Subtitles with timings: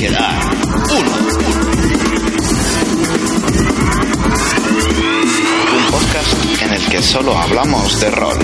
[0.00, 1.12] quedar uno.
[5.76, 8.38] Un podcast en el que solo hablamos de rol.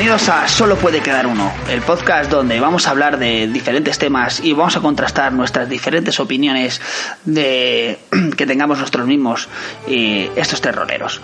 [0.00, 4.40] Bienvenidos a Solo puede quedar uno, el podcast donde vamos a hablar de diferentes temas
[4.40, 6.80] y vamos a contrastar nuestras diferentes opiniones
[7.26, 7.98] de
[8.38, 9.50] que tengamos nosotros mismos
[9.86, 11.20] y estos terroreros.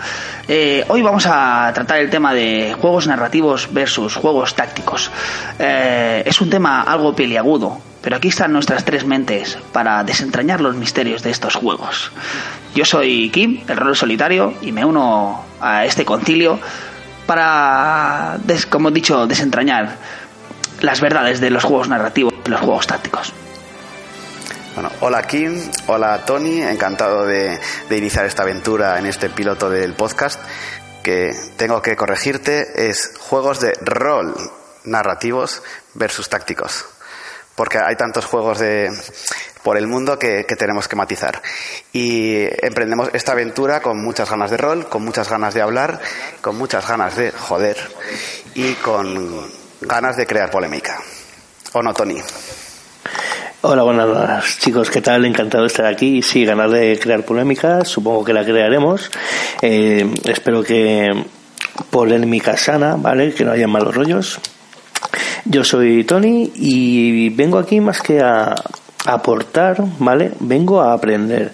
[0.46, 5.10] Eh, hoy vamos a tratar el tema de juegos narrativos versus juegos tácticos.
[5.58, 10.76] Eh, es un tema algo peliagudo, pero aquí están nuestras tres mentes para desentrañar los
[10.76, 12.12] misterios de estos juegos.
[12.74, 16.60] Yo soy Kim, el rol solitario, y me uno a este concilio
[17.26, 18.38] para,
[18.70, 19.96] como he dicho, desentrañar
[20.80, 23.32] las verdades de los juegos narrativos y los juegos tácticos.
[24.74, 27.58] Bueno, hola Kim, hola Tony, encantado de,
[27.88, 30.40] de iniciar esta aventura en este piloto del podcast.
[31.02, 34.34] Que tengo que corregirte, es juegos de rol
[34.84, 35.62] narrativos
[35.94, 36.84] versus tácticos.
[37.54, 38.90] Porque hay tantos juegos de,
[39.66, 41.42] por el mundo que, tenemos que matizar.
[41.92, 45.98] Y emprendemos esta aventura con muchas ganas de rol, con muchas ganas de hablar,
[46.40, 47.76] con muchas ganas de joder
[48.54, 49.28] y con
[49.80, 51.00] ganas de crear polémica.
[51.72, 52.14] ¿O no, Tony?
[53.62, 55.24] Hola, buenas chicos, ¿qué tal?
[55.24, 56.22] Encantado de estar aquí.
[56.22, 59.10] Sí, ganas de crear polémica, supongo que la crearemos.
[59.62, 61.10] Eh, espero que
[61.90, 63.34] polémica sana, ¿vale?
[63.34, 64.38] Que no haya malos rollos.
[65.44, 68.54] Yo soy Tony y vengo aquí más que a
[69.06, 70.32] aportar, ¿vale?
[70.40, 71.52] Vengo a aprender.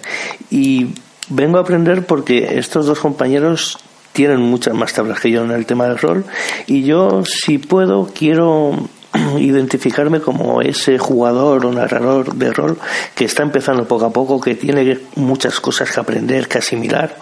[0.49, 0.93] Y
[1.29, 3.77] vengo a aprender porque estos dos compañeros
[4.11, 6.23] tienen muchas más tablas que yo en el tema del rol
[6.67, 8.71] y yo si puedo quiero
[9.39, 12.77] identificarme como ese jugador o narrador de rol
[13.15, 17.17] que está empezando poco a poco, que tiene muchas cosas que aprender, que asimilar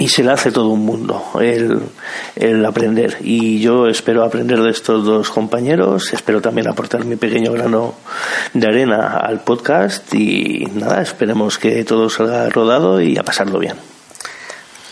[0.00, 1.78] y se le hace todo un mundo el,
[2.34, 3.18] el aprender.
[3.20, 7.94] Y yo espero aprender de estos dos compañeros espero también aportar mi pequeño grano
[8.54, 13.76] de arena al podcast y nada esperemos que todo salga rodado y a pasarlo bien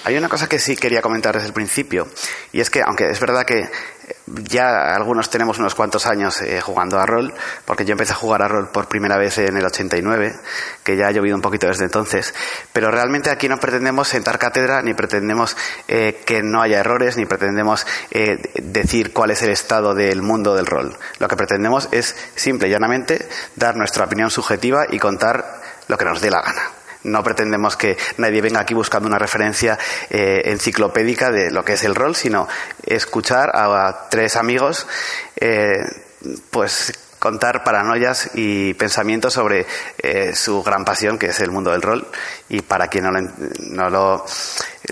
[0.08, 2.08] Hay una cosa que sí quería comentar desde el principio,
[2.50, 3.68] y es que, aunque es verdad que
[4.26, 7.34] ya algunos tenemos unos cuantos años eh, jugando a rol,
[7.66, 10.34] porque yo empecé a jugar a rol por primera vez en el 89,
[10.82, 12.32] que ya ha llovido un poquito desde entonces,
[12.72, 15.58] pero realmente aquí no pretendemos sentar cátedra, ni pretendemos
[15.88, 20.54] eh, que no haya errores, ni pretendemos eh, decir cuál es el estado del mundo
[20.54, 20.96] del rol.
[21.18, 26.06] Lo que pretendemos es simple y llanamente dar nuestra opinión subjetiva y contar lo que
[26.06, 26.77] nos dé la gana.
[27.04, 29.78] No pretendemos que nadie venga aquí buscando una referencia
[30.10, 32.48] eh, enciclopédica de lo que es el rol, sino
[32.84, 34.86] escuchar a, tres amigos,
[35.36, 35.78] eh,
[36.50, 39.66] pues contar paranoias y pensamientos sobre
[39.98, 42.06] eh, su gran pasión, que es el mundo del rol.
[42.48, 44.26] Y para quien no lo, no lo,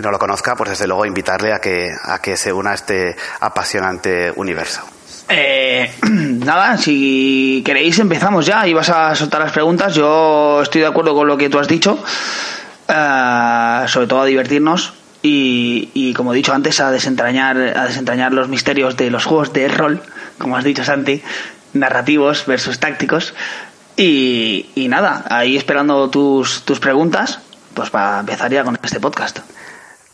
[0.01, 3.15] no lo conozca, pues desde luego invitarle a que, a que se una a este
[3.39, 4.96] apasionante universo.
[5.29, 9.93] Eh, nada, si queréis empezamos ya y vas a soltar las preguntas.
[9.93, 12.01] Yo estoy de acuerdo con lo que tú has dicho,
[12.87, 18.33] eh, sobre todo a divertirnos y, y, como he dicho antes a desentrañar a desentrañar
[18.33, 20.01] los misterios de los juegos de rol,
[20.37, 21.21] como has dicho Santi,
[21.73, 23.33] narrativos versus tácticos.
[23.97, 27.39] Y, y nada, ahí esperando tus, tus preguntas,
[27.73, 29.39] pues para empezar ya con este podcast.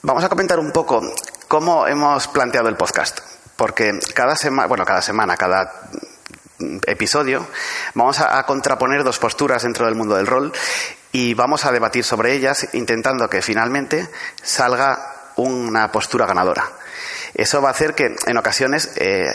[0.01, 1.01] Vamos a comentar un poco
[1.49, 5.71] cómo hemos planteado el podcast porque cada semana, bueno, cada semana, cada
[6.85, 7.45] episodio,
[7.93, 10.51] vamos a, contraponer dos posturas dentro del mundo del rol
[11.11, 14.09] y vamos a debatir sobre ellas, intentando que finalmente
[14.41, 16.69] salga una postura ganadora.
[17.33, 19.25] Eso va a hacer que en ocasiones eh,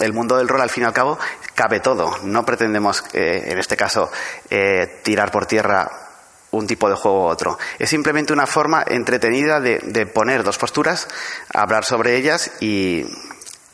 [0.00, 1.18] el, mundo del rol, al fin y al cabo,
[1.54, 2.18] cabe todo.
[2.24, 4.10] No pretendemos, eh, en este caso,
[4.50, 5.88] eh, tirar por tierra
[6.50, 7.58] un tipo de juego u otro.
[7.78, 11.06] Es simplemente una forma entretenida de poner dos posturas,
[11.54, 13.06] hablar sobre ellas y,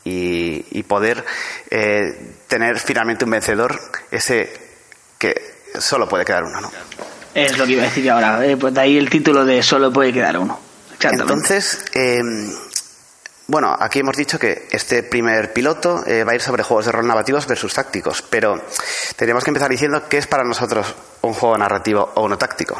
[0.07, 1.23] y, y poder
[1.69, 3.79] eh, tener finalmente un vencedor,
[4.11, 4.51] ese
[5.17, 5.33] que
[5.79, 6.71] solo puede quedar uno, ¿no?
[7.33, 9.61] Es lo que iba a decir yo ahora, eh, pues de ahí el título de
[9.61, 10.59] solo puede quedar uno.
[10.99, 12.19] Entonces, eh,
[13.45, 16.91] bueno, aquí hemos dicho que este primer piloto eh, va a ir sobre juegos de
[16.91, 18.59] rol narrativos versus tácticos, pero
[19.15, 22.75] tenemos que empezar diciendo qué es para nosotros un juego narrativo o uno táctico.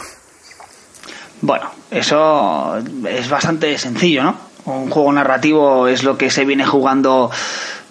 [1.41, 4.46] Bueno, eso es bastante sencillo, ¿no?
[4.67, 7.31] Un juego narrativo es lo que se viene jugando,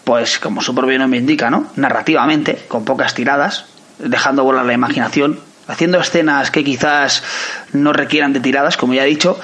[0.04, 1.68] pues como su propio nombre indica, ¿no?
[1.74, 3.64] Narrativamente, con pocas tiradas,
[3.98, 7.22] dejando volar la imaginación, haciendo escenas que quizás
[7.72, 9.40] no requieran de tiradas, como ya he dicho.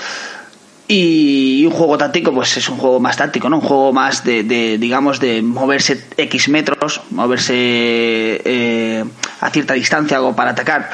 [0.88, 3.56] Y un juego táctico, pues es un juego más táctico, ¿no?
[3.56, 9.04] Un juego más de, de digamos, de moverse X metros, moverse eh,
[9.40, 10.90] a cierta distancia o para atacar.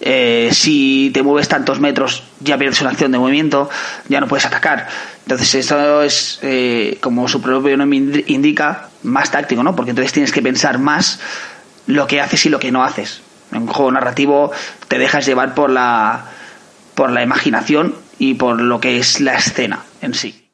[0.00, 3.68] Eh, si te mueves tantos metros ya pierdes una acción de movimiento,
[4.08, 4.88] ya no puedes atacar.
[5.24, 9.76] Entonces eso es, eh, como su propio nombre indica, más táctico, ¿no?
[9.76, 11.20] Porque entonces tienes que pensar más
[11.86, 13.20] lo que haces y lo que no haces.
[13.52, 14.52] En un juego narrativo
[14.88, 16.24] te dejas llevar por la,
[16.94, 20.46] por la imaginación y por lo que es la escena en sí.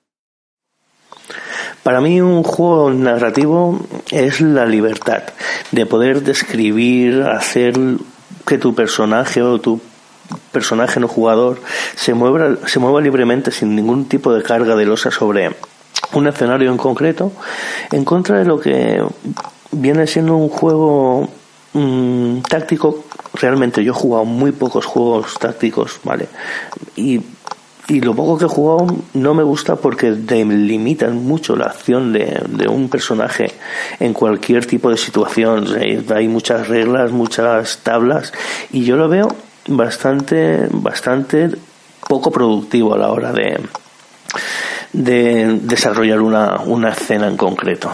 [1.82, 5.22] Para mí un juego narrativo es la libertad
[5.70, 7.78] de poder describir, hacer
[8.46, 9.80] que tu personaje o tu
[10.52, 11.60] personaje no jugador
[11.94, 15.54] se mueva, se mueva libremente sin ningún tipo de carga de losa sobre
[16.12, 17.32] un escenario en concreto,
[17.92, 19.02] en contra de lo que
[19.72, 21.28] viene siendo un juego
[21.72, 23.04] mm, táctico.
[23.34, 26.28] Realmente yo he jugado muy pocos juegos tácticos, ¿vale?
[26.96, 27.20] Y
[27.88, 32.42] y lo poco que he jugado no me gusta porque delimitan mucho la acción de,
[32.48, 33.52] de, un personaje
[34.00, 35.66] en cualquier tipo de situación.
[36.14, 38.32] Hay muchas reglas, muchas tablas
[38.72, 39.28] y yo lo veo
[39.68, 41.50] bastante, bastante
[42.08, 43.60] poco productivo a la hora de,
[44.92, 47.90] de desarrollar una, una escena en concreto.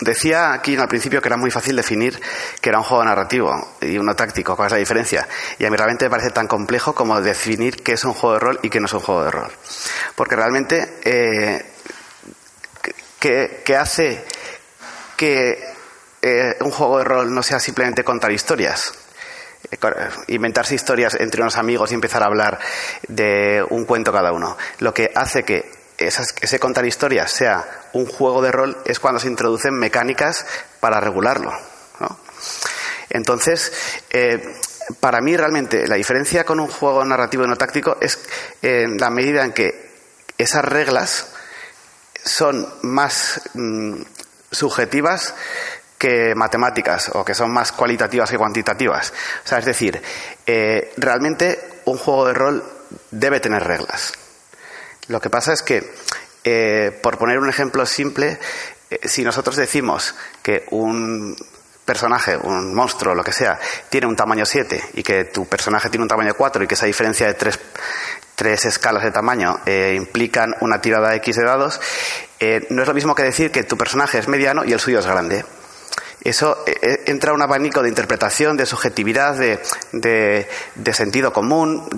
[0.00, 2.20] Decía aquí al principio que era muy fácil definir
[2.60, 5.26] que era un juego narrativo y uno táctico, ¿cuál es la diferencia?
[5.58, 8.40] Y a mí realmente me parece tan complejo como definir qué es un juego de
[8.40, 9.52] rol y qué no es un juego de rol.
[10.14, 11.64] Porque realmente, eh,
[13.18, 14.24] ¿qué, hace
[15.16, 15.58] que
[16.22, 18.92] eh, un juego de rol no sea simplemente contar historias?
[19.70, 19.78] Eh,
[20.28, 22.58] inventarse historias entre unos amigos y empezar a hablar
[23.08, 24.56] de un cuento cada uno.
[24.78, 29.28] Lo que hace que ese contar historias sea un juego de rol es cuando se
[29.28, 30.46] introducen mecánicas
[30.80, 31.52] para regularlo.
[33.10, 33.72] Entonces,
[34.10, 34.56] eh,
[35.00, 38.18] para mí realmente la diferencia con un juego narrativo y no táctico es
[38.60, 39.92] en la medida en que
[40.36, 41.28] esas reglas
[42.24, 44.02] son más mm,
[44.50, 45.34] subjetivas
[45.98, 49.12] que matemáticas o que son más cualitativas que cuantitativas.
[49.44, 50.02] O sea, es decir,
[50.46, 52.64] eh, realmente un juego de rol
[53.10, 54.12] debe tener reglas.
[55.08, 55.92] Lo que pasa es que,
[56.44, 58.38] eh, por poner un ejemplo simple,
[58.90, 61.36] eh, si nosotros decimos que un
[61.84, 63.58] personaje, un monstruo, lo que sea,
[63.90, 66.86] tiene un tamaño 7 y que tu personaje tiene un tamaño 4 y que esa
[66.86, 67.60] diferencia de tres,
[68.34, 71.80] tres escalas de tamaño eh, implican una tirada X de dados,
[72.68, 75.06] no es lo mismo que decir que tu personaje es mediano y el suyo es
[75.06, 75.46] grande.
[76.22, 76.62] Eso
[77.06, 81.88] entra un abanico de interpretación, de subjetividad, de, de sentido común,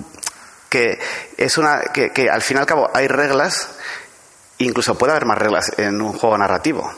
[0.76, 0.98] que
[1.38, 3.78] es una que, que al fin y al cabo hay reglas,
[4.58, 6.92] incluso puede haber más reglas en un juego narrativo,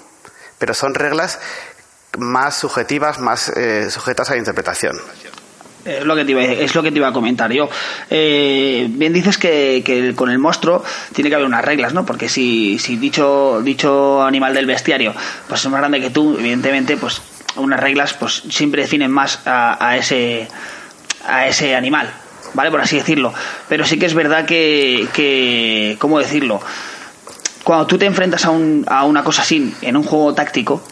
[0.58, 1.38] pero son reglas
[2.19, 4.96] más subjetivas, más eh, sujetas a interpretación.
[5.84, 7.69] Es lo, que te iba, es lo que te iba a comentar yo.
[8.10, 10.82] Eh, bien dices que, que, con el monstruo
[11.14, 12.04] tiene que haber unas reglas, ¿no?
[12.04, 15.14] Porque si, si dicho, dicho animal del bestiario
[15.46, 17.22] pues es más grande que tú, evidentemente, pues
[17.54, 20.48] unas reglas pues siempre definen más a, a ese,
[21.25, 22.12] a ese animal.
[22.54, 22.70] ¿Vale?
[22.70, 23.32] Por así decirlo.
[23.68, 26.60] Pero sí que es verdad que, que ¿cómo decirlo?
[27.64, 30.82] Cuando tú te enfrentas a, un, a una cosa así en un juego táctico,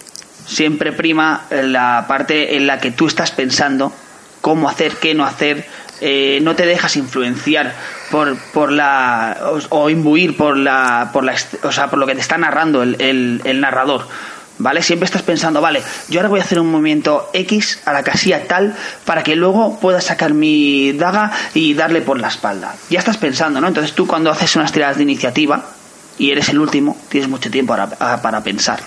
[0.47, 3.93] siempre prima la parte en la que tú estás pensando
[4.41, 5.67] cómo hacer, qué no hacer,
[6.01, 7.75] eh, no te dejas influenciar
[8.11, 9.37] por, por la
[9.71, 13.01] o, imbuir por la por la o sea por lo que te está narrando el,
[13.01, 14.07] el, el narrador
[14.59, 14.83] ¿vale?
[14.83, 18.47] Siempre estás pensando, vale, yo ahora voy a hacer un movimiento X a la casilla
[18.47, 18.75] tal
[19.05, 22.75] para que luego pueda sacar mi daga y darle por la espalda.
[22.91, 23.69] Ya estás pensando, ¿no?
[23.69, 25.65] Entonces tú cuando haces unas tiradas de iniciativa
[26.19, 28.81] y eres el último, tienes mucho tiempo para, para pensar.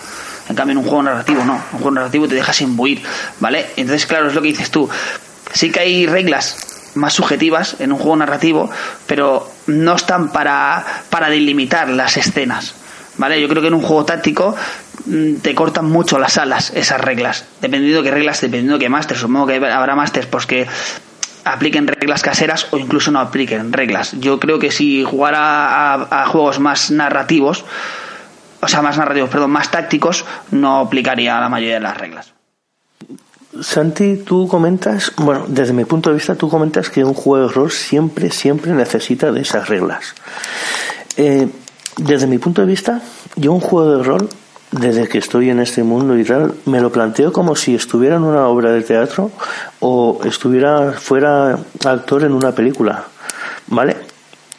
[0.49, 1.53] En cambio, en un juego narrativo no.
[1.53, 3.03] Un juego narrativo te dejas imbuir,
[3.39, 3.67] ¿vale?
[3.77, 4.89] Entonces, claro, es lo que dices tú.
[5.53, 6.57] Sí que hay reglas
[6.95, 8.69] más subjetivas en un juego narrativo,
[9.05, 12.73] pero no están para, para delimitar las escenas.
[13.19, 13.39] ¿Vale?
[13.39, 14.55] Yo creo que en un juego táctico
[15.09, 17.45] Mm, te cortan mucho las alas esas reglas.
[17.61, 19.17] Dependiendo de qué reglas, dependiendo de qué máster.
[19.17, 20.67] Supongo que habrá másters pues que
[21.45, 24.13] apliquen reglas caseras o incluso no apliquen reglas.
[24.19, 27.65] Yo creo que si jugara a, juegos más narrativos,
[28.61, 32.33] o sea, más narrativos, perdón, más tácticos, no aplicaría la mayoría de las reglas.
[33.61, 37.53] Santi, tú comentas, bueno, desde mi punto de vista, tú comentas que un juego de
[37.53, 40.13] rol siempre, siempre necesita de esas reglas.
[41.17, 41.47] Eh,
[41.99, 43.01] desde mi punto de vista,
[43.35, 44.29] yo un juego de rol
[44.71, 48.23] desde que estoy en este mundo y tal, me lo planteo como si estuviera en
[48.23, 49.31] una obra de teatro
[49.79, 53.05] o estuviera fuera actor en una película.
[53.67, 53.97] ¿Vale?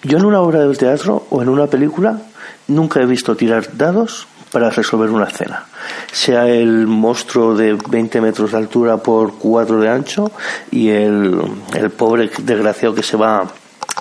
[0.02, 2.20] Yo en una obra de teatro o en una película
[2.68, 5.66] nunca he visto tirar dados para resolver una escena.
[6.10, 10.32] Sea el monstruo de 20 metros de altura por 4 de ancho
[10.70, 11.40] y el,
[11.74, 13.46] el pobre desgraciado que se va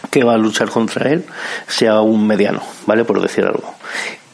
[0.09, 1.25] que va a luchar contra él
[1.67, 3.05] sea un mediano, ¿vale?
[3.05, 3.75] Por decir algo.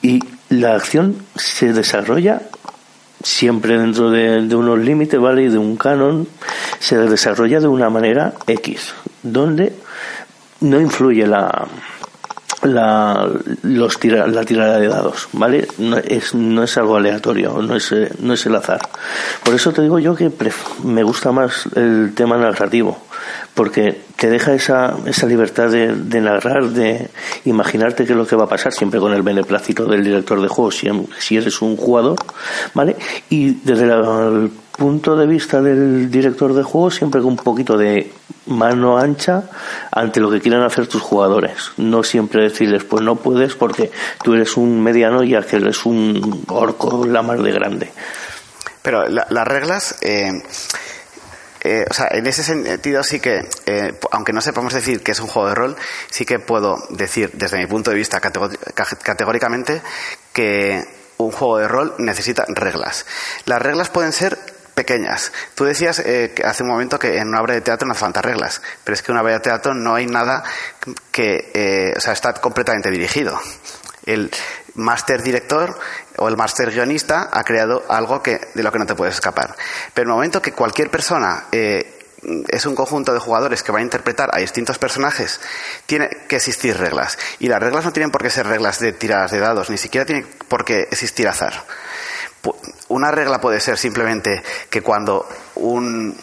[0.02, 0.20] Y
[0.50, 2.42] la acción se desarrolla
[3.24, 5.44] siempre dentro de, unos límites, ¿vale?
[5.44, 6.28] Y de un canon.
[6.80, 8.94] se desarrolla de una manera X,
[9.24, 9.74] donde
[10.62, 11.68] no influye la,
[12.62, 13.28] la,
[13.64, 15.68] los la tirada de dados, ¿vale?
[15.78, 18.82] No es, no es algo aleatorio, no es, no es el azar.
[19.44, 20.32] Por eso te digo yo que
[20.84, 23.00] me gusta más el tema narrativo,
[23.56, 27.10] porque te deja esa, esa libertad de, narrar, de
[27.46, 30.50] imaginarte qué es lo que va a pasar, siempre con el beneplácito del director de
[30.50, 32.18] juego, si, si eres un jugador,
[32.74, 32.98] ¿vale?
[33.30, 38.12] Y desde el punto de vista del director de juego, siempre con un poquito de
[38.48, 39.44] mano ancha
[39.92, 41.72] ante lo que quieran hacer tus jugadores.
[41.78, 43.92] No siempre decirles, pues no puedes porque
[44.24, 47.92] tú eres un mediano y aquel eres un orco la mar de grande.
[48.82, 50.32] Pero las reglas, eh,
[51.66, 55.20] eh, o sea, en ese sentido sí que, eh, aunque no sepamos decir que es
[55.20, 55.76] un juego de rol,
[56.12, 59.82] sí que puedo decir desde mi punto de vista categóricamente
[60.32, 60.86] que
[61.18, 63.08] un juego de rol necesita reglas.
[63.46, 64.38] Las reglas pueden ser
[64.76, 65.32] pequeñas.
[65.56, 68.62] Tú decías eh, hace un momento que en una obra de teatro no faltan reglas,
[68.84, 70.44] pero es que en una obra de teatro no hay nada
[71.12, 73.42] que, o sea, está completamente dirigido.
[74.06, 74.30] El
[74.76, 75.80] máster director
[76.18, 79.56] o el máster guionista ha creado algo que, de lo que no te puedes escapar.
[79.94, 82.00] Pero en el momento que cualquier persona eh,
[82.48, 85.40] es un conjunto de jugadores que va a interpretar a distintos personajes,
[85.86, 87.18] tiene que existir reglas.
[87.40, 90.06] Y las reglas no tienen por qué ser reglas de tiradas de dados, ni siquiera
[90.06, 91.64] tiene por qué existir azar
[92.88, 96.16] una regla puede ser simplemente que cuando un,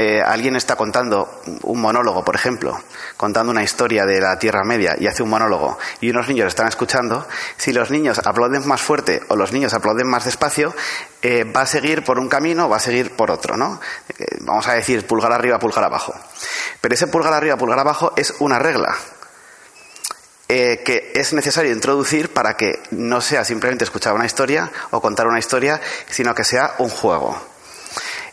[0.00, 2.80] eh, alguien está contando un monólogo, por ejemplo,
[3.16, 6.68] contando una historia de la Tierra Media y hace un monólogo y unos niños están
[6.68, 7.26] escuchando,
[7.56, 10.72] si los niños aplauden más fuerte o los niños aplauden más despacio,
[11.20, 13.80] eh, va a seguir por un camino o va a seguir por otro, ¿no?
[14.16, 16.14] Eh, vamos a decir pulgar arriba, pulgar abajo.
[16.80, 18.94] Pero ese pulgar arriba, pulgar abajo es una regla.
[20.46, 25.40] Que es necesario introducir para que no sea simplemente escuchar una historia o contar una
[25.40, 25.78] historia,
[26.08, 27.47] sino que sea un juego.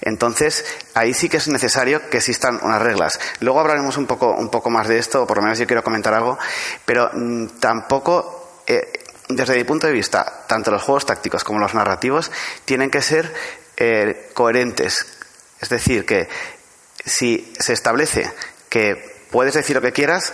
[0.05, 3.19] Entonces, ahí sí que es necesario que existan unas reglas.
[3.39, 5.83] Luego hablaremos un poco, un poco más de esto, o por lo menos yo quiero
[5.83, 6.37] comentar algo,
[6.85, 11.73] pero mm, tampoco, eh, desde mi punto de vista, tanto los juegos tácticos como los
[11.73, 12.31] narrativos
[12.65, 13.33] tienen que ser
[13.77, 15.07] eh, coherentes.
[15.59, 16.29] Es decir, que
[17.03, 18.31] si se establece
[18.69, 20.33] que puedes decir lo que quieras,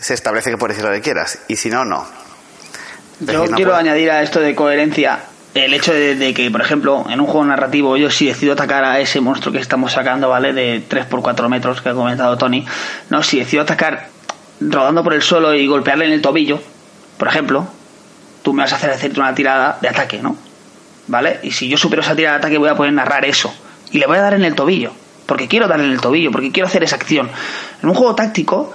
[0.00, 2.08] se establece que puedes decir lo que quieras, y si no, no.
[3.20, 7.26] Yo quiero añadir a esto de coherencia el hecho de, que, por ejemplo, en un
[7.26, 10.52] juego narrativo, yo si decido atacar a ese monstruo que estamos sacando, ¿vale?
[10.52, 12.64] De 3 por 4 metros que ha comentado Tony,
[13.10, 14.08] no, si decido atacar
[14.60, 16.60] rodando por el suelo y golpearle en el tobillo,
[17.18, 17.66] por ejemplo,
[18.42, 20.36] tú me vas a hacer hacerte una tirada de ataque, ¿no?
[21.08, 21.40] ¿Vale?
[21.42, 23.52] Y si yo supero esa tirada de ataque, voy a poder narrar eso.
[23.90, 24.92] Y le voy a dar en el tobillo.
[25.26, 27.30] Porque quiero darle en el tobillo, porque quiero hacer esa acción.
[27.82, 28.72] En un juego táctico,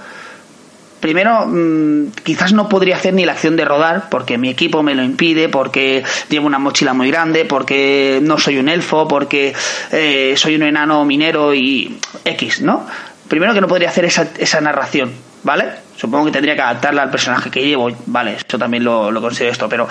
[1.00, 4.96] primero mm, quizás no podría hacer ni la acción de rodar porque mi equipo me
[4.96, 9.54] lo impide, porque llevo una mochila muy grande, porque no soy un elfo, porque
[9.92, 12.86] eh, soy un enano minero y X, ¿no?
[13.28, 15.14] Primero que no podría hacer esa, esa narración,
[15.44, 15.66] ¿vale?
[15.96, 19.68] Supongo que tendría que adaptarla al personaje que llevo, vale, eso también lo, considero esto,
[19.68, 19.88] pero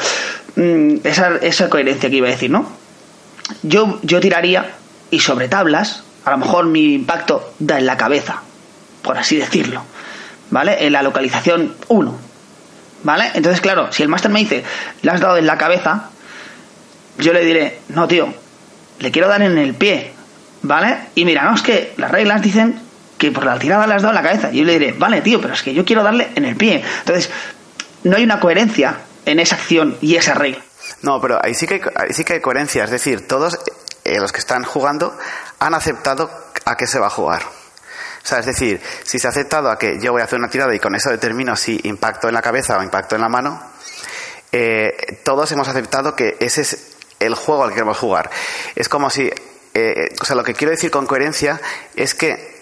[0.57, 2.71] mm, esa, esa coherencia que iba a decir, ¿no?
[3.63, 4.73] Yo, yo tiraría
[5.11, 8.43] y sobre tablas, a lo mejor mi impacto da en la cabeza,
[9.03, 9.83] por así decirlo
[10.57, 10.87] ¿vale?
[10.87, 12.19] En la localización 1,
[13.03, 13.31] ¿vale?
[13.35, 14.65] Entonces, claro, si el máster me dice,
[15.03, 16.09] le has dado en la cabeza,
[17.19, 18.33] yo le diré, no, tío,
[18.99, 20.15] le quiero dar en el pie,
[20.63, 20.97] ¿vale?
[21.15, 22.81] Y mira, no, es que las reglas dicen
[23.19, 24.51] que por la tirada le has dado en la cabeza.
[24.51, 26.83] Yo le diré, vale, tío, pero es que yo quiero darle en el pie.
[27.01, 27.31] Entonces,
[28.05, 30.63] no hay una coherencia en esa acción y esa regla.
[31.03, 32.85] No, pero ahí sí que hay, sí que hay coherencia.
[32.85, 33.59] Es decir, todos
[34.05, 35.19] eh, los que están jugando
[35.59, 36.31] han aceptado
[36.65, 37.43] a qué se va a jugar.
[38.27, 40.51] O sea, es decir, si se ha aceptado a que yo voy a hacer una
[40.51, 43.63] tirada y con eso determino si impacto en la cabeza o impacto en la mano,
[44.51, 48.29] eh, todos hemos aceptado que ese es el juego al que queremos jugar.
[48.75, 49.31] Es como si,
[49.75, 51.61] eh, o sea, lo que quiero decir con coherencia
[51.95, 52.57] es que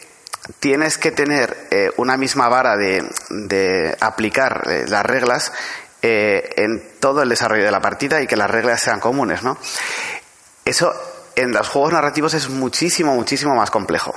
[0.60, 5.50] tienes que tener eh, una misma vara de, aplicar las reglas
[6.02, 9.56] en todo el desarrollo de la partida y que las reglas sean comunes, ¿no?
[10.66, 10.92] Eso
[11.36, 14.14] en los juegos narrativos es muchísimo, muchísimo más complejo.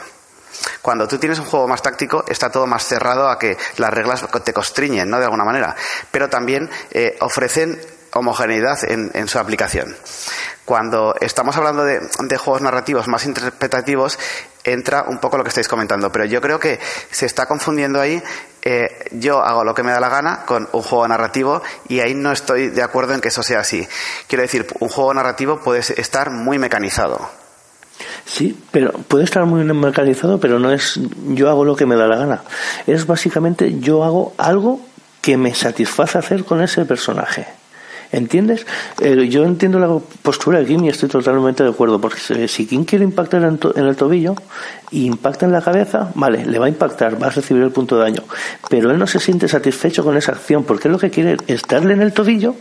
[0.82, 4.26] Cuando tú tienes un juego más táctico, está todo más cerrado a que las reglas
[4.44, 5.20] te constriñen, ¿no?
[5.20, 5.76] De alguna manera.
[6.12, 7.80] Pero también eh, ofrecen
[8.14, 9.96] homogeneidad en, su aplicación.
[10.66, 14.18] Cuando estamos hablando de, juegos narrativos más interpretativos,
[14.64, 16.80] entra un poco lo que estáis comentando, pero yo creo que
[17.12, 18.22] se está confundiendo ahí.
[18.64, 22.14] Eh, yo hago lo que me da la gana con un juego narrativo y ahí
[22.16, 23.88] no estoy de acuerdo en que eso sea así.
[24.28, 27.47] Quiero decir, un juego narrativo puede estar muy mecanizado
[28.26, 31.00] Sí, pero puede estar muy mecanizado, pero no es
[31.30, 32.44] yo hago lo que me da la gana.
[32.86, 34.82] Es básicamente yo hago algo
[35.22, 37.57] que me satisface hacer con ese personaje.
[38.12, 38.66] ¿Entiendes?
[39.02, 42.86] Eh, yo entiendo la postura de Kim y estoy totalmente de acuerdo, porque si Kim
[42.86, 44.36] quiere impactar en, el tobillo
[44.92, 47.98] y impacta en la cabeza, vale, le va a impactar, va a recibir el punto
[47.98, 48.24] de daño,
[48.70, 51.94] pero él no se siente satisfecho con esa acción, porque lo que quiere es darle
[51.94, 52.56] en el tobillo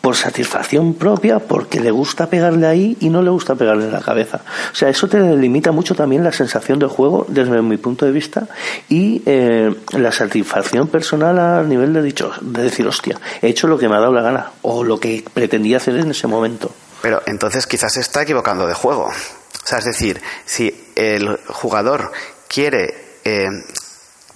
[0.00, 4.00] por satisfacción propia, porque le gusta pegarle ahí y no le gusta pegarle en la
[4.00, 4.42] cabeza.
[4.72, 8.12] O sea, eso te limita mucho también la sensación del juego desde mi punto de
[8.12, 8.46] vista
[8.88, 13.78] y eh, la satisfacción personal a nivel de dicho, de decir, hostia, he hecho lo
[13.78, 16.72] que me ha dado la gana o lo que pretendía hacer en ese momento.
[17.02, 19.04] Pero entonces quizás se está equivocando de juego.
[19.06, 22.12] O sea, es decir, si el jugador
[22.48, 23.48] quiere eh,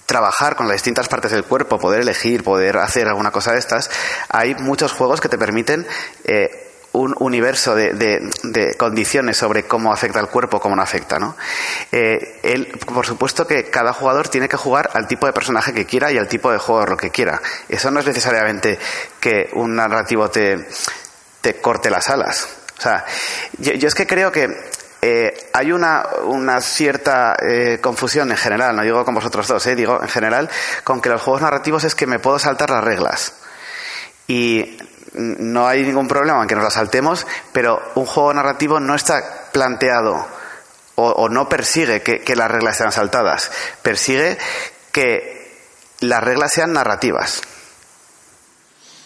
[0.05, 3.89] trabajar con las distintas partes del cuerpo, poder elegir, poder hacer alguna cosa de estas,
[4.29, 5.87] hay muchos juegos que te permiten
[6.25, 11.37] eh, un universo de, de, condiciones sobre cómo afecta el cuerpo, cómo no afecta, ¿no?
[11.91, 16.11] Eh, por supuesto que cada jugador tiene que jugar al tipo de personaje que quiera
[16.11, 17.41] y al tipo de juego lo que quiera.
[17.69, 18.77] Eso no es necesariamente
[19.19, 20.67] que un narrativo te,
[21.39, 22.47] te corte las alas.
[22.77, 23.05] O sea,
[23.59, 24.49] yo, es que creo que
[25.03, 29.75] eh, hay una, una cierta eh, confusión en general, no digo con vosotros dos, eh,
[29.75, 30.49] digo en general,
[30.83, 33.33] con que los juegos narrativos es que me puedo saltar las reglas.
[34.27, 34.77] Y
[35.13, 39.49] no hay ningún problema en que nos la saltemos, pero un juego narrativo no está
[39.51, 40.25] planteado
[40.95, 43.51] o, no persigue que, las reglas sean saltadas,
[43.81, 44.37] persigue
[44.91, 45.49] que
[46.01, 47.41] las reglas sean narrativas.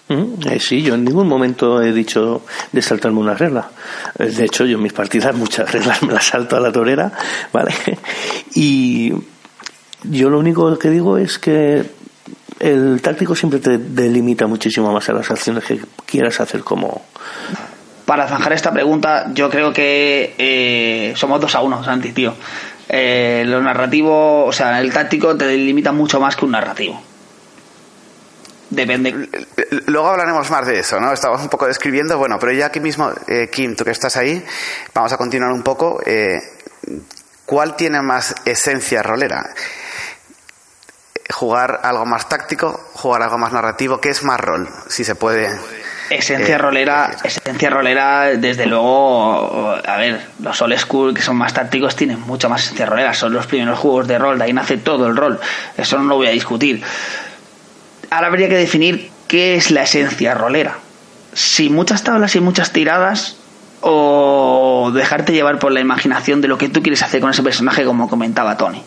[0.07, 3.69] Mm, eh, sí, yo en ningún momento he dicho de saltarme una regla.
[4.19, 7.11] Eh, de hecho, yo en mis partidas muchas reglas me las salto a la torera,
[7.51, 7.73] ¿vale?
[8.55, 9.11] Y
[10.03, 11.83] yo lo único que digo es que
[12.59, 17.05] el táctico siempre te delimita muchísimo más a las acciones que quieras hacer como...
[18.05, 22.35] Para zanjar esta pregunta, yo creo que eh, somos dos a uno, Santi, tío.
[22.87, 27.01] Eh, lo narrativo, o sea, el táctico te delimita mucho más que un narrativo.
[28.69, 29.27] Depende.
[29.87, 31.11] Luego hablaremos más de eso, ¿no?
[31.11, 34.43] Estamos un poco describiendo, bueno, pero ya aquí mismo, eh, Kim, tú que estás ahí,
[34.93, 35.99] vamos a continuar un poco.
[37.45, 39.49] ¿Cuál tiene más esencia rolera?
[41.29, 44.67] Jugar algo más táctico, jugar algo más narrativo, ¿qué es más rol?
[44.87, 45.49] Si se puede.
[46.09, 51.53] Esencia eh, rolera, esencia rolera, desde luego, a ver, los old school que son más
[51.53, 54.77] tácticos tienen mucha más esencia rolera, son los primeros juegos de rol, de ahí nace
[54.77, 55.39] todo el rol,
[55.77, 56.83] eso no lo voy a discutir.
[58.11, 60.77] Ahora habría que definir qué es la esencia rolera.
[61.33, 63.37] Si muchas tablas y muchas tiradas,
[63.81, 67.83] o dejarte llevar por la imaginación de lo que tú quieres hacer con ese personaje,
[67.83, 68.81] como comentaba Tony.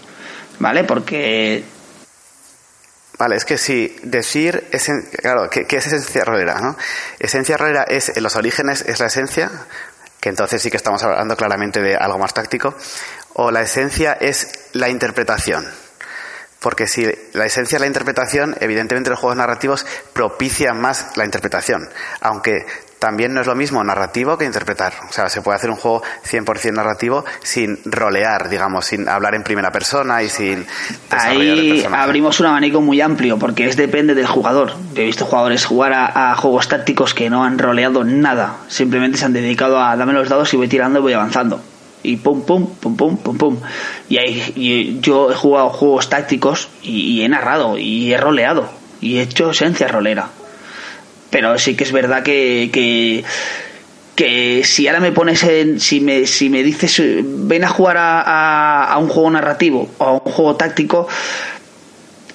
[0.60, 0.82] ¿Vale?
[0.84, 1.64] Porque
[3.18, 4.70] Vale, es que si decir,
[5.20, 6.60] claro, ¿qué, es esencia rolera?
[6.60, 6.76] ¿no?
[7.18, 9.50] Esencia rolera es, en los orígenes es la esencia,
[10.20, 12.76] que entonces sí que estamos hablando claramente de algo más táctico,
[13.34, 15.68] o la esencia es la interpretación.
[16.60, 21.88] Porque si la esencia es la interpretación, evidentemente los juegos narrativos propician más la interpretación.
[22.20, 22.66] Aunque
[22.98, 24.92] también no es lo mismo narrativo que interpretar.
[25.08, 29.42] O sea, se puede hacer un juego 100% narrativo sin rolear, digamos, sin hablar en
[29.42, 30.66] primera persona y sin...
[31.10, 34.72] Ahí abrimos un abanico muy amplio porque es depende del jugador.
[34.94, 38.56] Yo he visto jugadores jugar a, juegos tácticos que no han roleado nada.
[38.68, 41.60] Simplemente se han dedicado a dame los dados y voy tirando y voy avanzando.
[42.02, 43.56] Y pum, pum, pum, pum, pum, pum.
[44.08, 48.68] Y, ahí, yo he jugado juegos tácticos y, y he narrado y he roleado.
[49.00, 50.28] Y he hecho esencia rolera
[51.30, 52.70] pero sí que es verdad que,
[54.16, 58.84] que, si ahora me pones en, si me, si me dices, ven a jugar a,
[58.84, 61.06] a, un juego narrativo o a un juego táctico,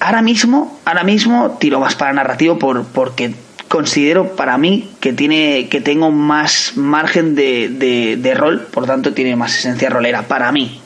[0.00, 3.34] ahora mismo, ahora mismo tiro más para narrativo por, porque
[3.68, 9.34] considero para mí que tiene que tengo más margen de, de, rol, por tanto tiene
[9.34, 10.80] más esencia rolera para mí,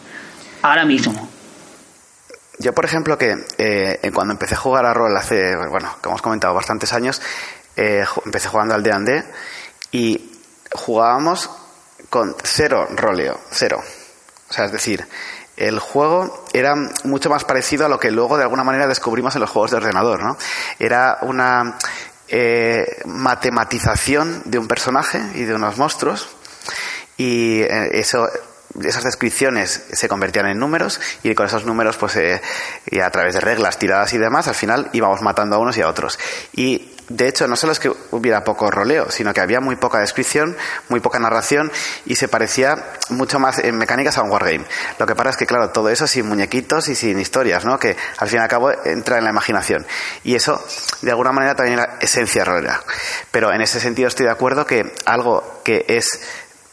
[0.62, 1.28] ahora mismo.
[2.60, 6.22] Yo, por ejemplo, que eh, cuando empecé a jugar a rol hace, bueno, como hemos
[6.22, 7.20] comentado, bastantes años,
[7.78, 9.24] eh, empecé jugando al D&D
[9.92, 10.32] y
[10.72, 11.48] jugábamos
[12.10, 13.80] con cero roleo, cero.
[14.50, 15.06] O sea, es decir,
[15.56, 19.42] el juego era mucho más parecido a lo que luego de alguna manera descubrimos en
[19.42, 20.36] los juegos de ordenador, ¿no?
[20.80, 21.78] Era una
[22.26, 26.28] eh, matematización de un personaje y de unos monstruos
[27.16, 28.28] y eh, eso
[28.82, 32.18] esas descripciones se convertían en números y con esos números pues
[32.86, 35.80] y a través de reglas tiradas y demás al final íbamos matando a unos y
[35.80, 36.18] a otros
[36.52, 39.98] y de hecho, no solo es que hubiera poco roleo, sino que había muy poca
[39.98, 40.56] descripción,
[40.90, 41.72] muy poca narración
[42.04, 44.66] y se parecía mucho más en mecánicas a un wargame.
[44.98, 47.78] Lo que pasa es que, claro, todo eso sin muñequitos y sin historias, ¿no?
[47.78, 49.86] Que al fin y al cabo entra en la imaginación.
[50.22, 50.62] Y eso,
[51.00, 52.82] de alguna manera, también era esencia rolera.
[53.30, 56.20] Pero en ese sentido estoy de acuerdo que algo que es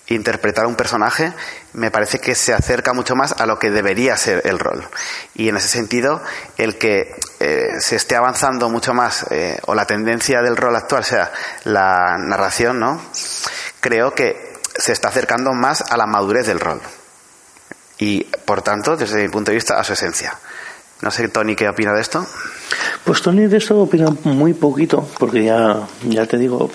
[0.08, 1.32] interpretar un personaje
[1.76, 4.88] me parece que se acerca mucho más a lo que debería ser el rol.
[5.34, 6.22] Y en ese sentido,
[6.58, 11.04] el que eh, se esté avanzando mucho más, eh, o la tendencia del rol actual
[11.04, 11.32] sea
[11.66, 13.02] la narración, ¿no?
[13.82, 16.82] Creo que se está acercando más a la madurez del rol.
[17.98, 20.38] Y, por tanto, desde mi punto de vista, a su esencia.
[21.02, 22.26] No sé, Tony, ¿qué opina de esto?
[23.04, 26.72] Pues Tony de esto opina muy poquito, porque ya, ya te digo,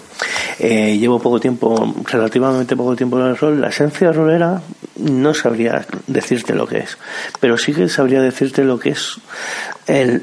[0.58, 3.60] eh, llevo poco tiempo, relativamente poco tiempo en el rol.
[3.60, 4.60] La esencia rolera
[4.96, 6.98] no sabría decirte lo que es,
[7.40, 9.16] pero sí que sabría decirte lo que es
[9.86, 10.22] el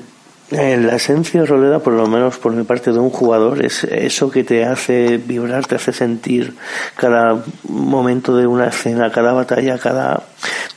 [0.50, 4.46] la esencia rolera, por lo menos por mi parte de un jugador, es eso que
[4.46, 6.56] te hace vibrar, te hace sentir
[6.96, 10.24] cada momento de una escena, cada batalla, cada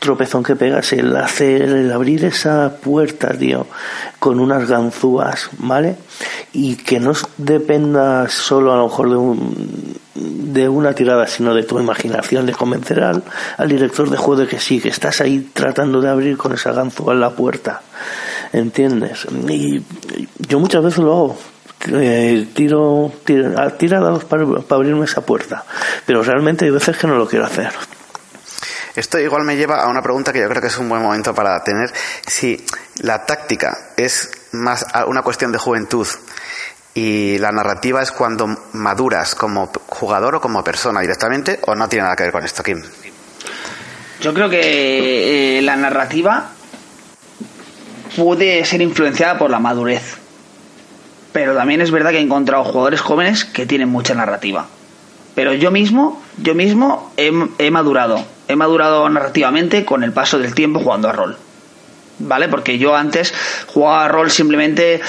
[0.00, 3.68] tropezón que pegas, el hacer, el abrir esa puerta, tío,
[4.18, 5.96] con unas ganzúas, ¿vale?
[6.52, 11.62] Y que no dependa solo a lo mejor de un, de una tirada, sino de
[11.62, 13.22] tu imaginación, de convencer al,
[13.56, 16.72] al director de juego de que sí, que estás ahí tratando de abrir con esa
[16.72, 17.82] ganzúa la puerta
[18.52, 19.26] ¿entiendes?
[19.48, 19.82] Y
[20.38, 21.38] yo muchas veces lo hago.
[21.92, 25.64] Eh, tiro, tiro tirados para, para abrirme esa puerta,
[26.04, 27.72] pero realmente hay veces que no lo quiero hacer.
[28.94, 31.34] Esto igual me lleva a una pregunta que yo creo que es un buen momento
[31.34, 31.90] para tener.
[32.26, 32.62] Si
[33.02, 36.06] la táctica es más una cuestión de juventud
[36.94, 42.02] y la narrativa es cuando maduras como jugador o como persona directamente, o no tiene
[42.02, 42.82] nada que ver con esto, Kim.
[44.20, 46.50] Yo creo que eh, la narrativa
[48.24, 50.18] puede ser influenciada por la madurez.
[51.32, 54.66] Pero también es verdad que he encontrado jugadores jóvenes que tienen mucha narrativa.
[55.34, 58.24] Pero yo mismo, yo mismo he, madurado.
[58.48, 61.36] He madurado narrativamente con el paso del tiempo jugando a rol.
[62.18, 62.48] ¿Vale?
[62.48, 63.32] Porque yo antes
[63.68, 65.00] jugaba a rol simplemente.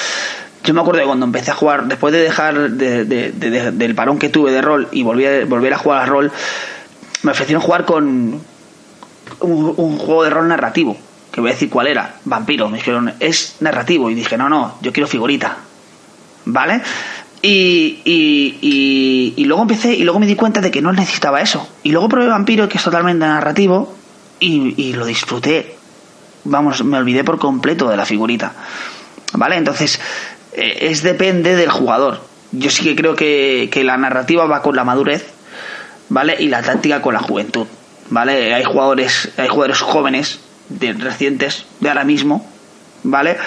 [0.63, 4.52] Yo me acuerdo de cuando empecé a jugar, después de dejar del parón que tuve
[4.52, 6.32] de rol y volví a, volver a jugar a rol,
[7.24, 8.39] me ofrecieron jugar con
[9.39, 10.97] un juego de rol narrativo
[11.32, 14.76] que voy a decir cuál era, vampiro, me dijeron, es narrativo, y dije, no, no,
[14.82, 15.58] yo quiero figurita,
[16.46, 16.82] ¿vale?
[17.41, 21.67] Y, y, y, luego empecé, y luego me di cuenta de que no necesitaba eso.
[21.82, 23.96] Y luego probé vampiro, que es totalmente narrativo,
[24.39, 25.76] y, lo disfruté.
[26.44, 28.54] Vamos, me olvidé por completo de la figurita.
[29.34, 29.56] ¿Vale?
[29.56, 30.00] Entonces,
[30.54, 32.22] eh, es depende del jugador.
[32.52, 35.26] Yo sí que creo que, que la narrativa va con la madurez,
[36.10, 36.36] ¿vale?
[36.39, 37.65] Y la táctica con la juventud.
[38.10, 38.54] ¿Vale?
[38.54, 40.41] Hay jugadores, hay jugadores jóvenes
[40.80, 42.46] de recientes, de ahora mismo,
[43.04, 43.38] ¿vale?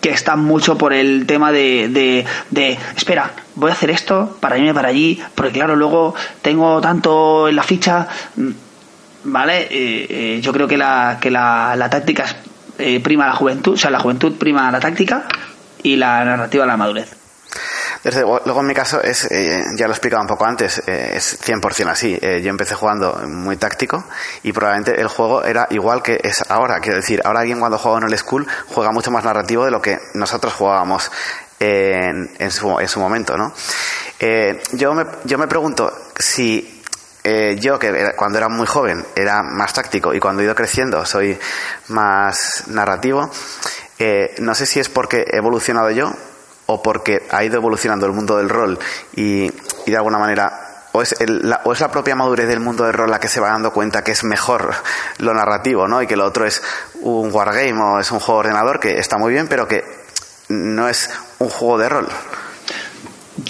[0.00, 4.58] Que están mucho por el tema de, de, de, espera, voy a hacer esto para
[4.58, 8.50] irme para allí, porque claro, luego tengo tanto en la ficha, mm,
[9.24, 9.62] ¿vale?
[9.62, 12.26] Eh, eh, yo creo que la, que la, la táctica
[12.78, 15.26] eh, prima la juventud, o sea, la juventud prima la táctica
[15.82, 17.23] y la narrativa la madurez.
[18.04, 21.12] Desde luego, en mi caso, es, eh, ya lo he explicado un poco antes, eh,
[21.14, 22.18] es 100% así.
[22.20, 24.04] Eh, yo empecé jugando muy táctico
[24.42, 26.80] y probablemente el juego era igual que es ahora.
[26.80, 29.80] Quiero decir, ahora alguien cuando juega en el school juega mucho más narrativo de lo
[29.80, 31.10] que nosotros jugábamos
[31.58, 33.54] en, su, en su momento, ¿no?
[34.72, 36.82] yo, me, yo me pregunto si
[37.58, 41.38] yo, que cuando era muy joven era más táctico y cuando he ido creciendo soy
[41.88, 43.30] más narrativo,
[44.40, 46.12] no sé si es porque he evolucionado yo
[46.66, 48.78] o porque ha ido evolucionando el mundo del rol
[49.14, 49.50] y,
[49.86, 50.60] de alguna manera
[50.92, 53.40] o es, la, o es la propia madurez del mundo del rol la que se
[53.40, 54.72] va dando cuenta que es mejor
[55.18, 56.00] lo narrativo, ¿no?
[56.00, 56.62] Y que lo otro es
[57.00, 59.84] un wargame o es un juego de ordenador que está muy bien, pero que
[60.48, 62.08] no es un juego de rol.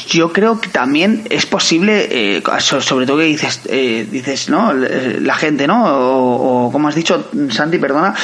[0.06, 4.72] Yo creo que también es posible, eh, sobre todo que dices, eh, dices, ¿no?
[4.72, 5.84] La gente, ¿no?
[5.84, 8.14] O, como has dicho, Santi, perdona,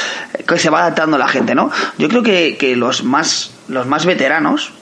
[0.47, 1.69] que se va adaptando la gente, ¿no?
[1.99, 4.73] Yo creo que, que los más, los más veteranos,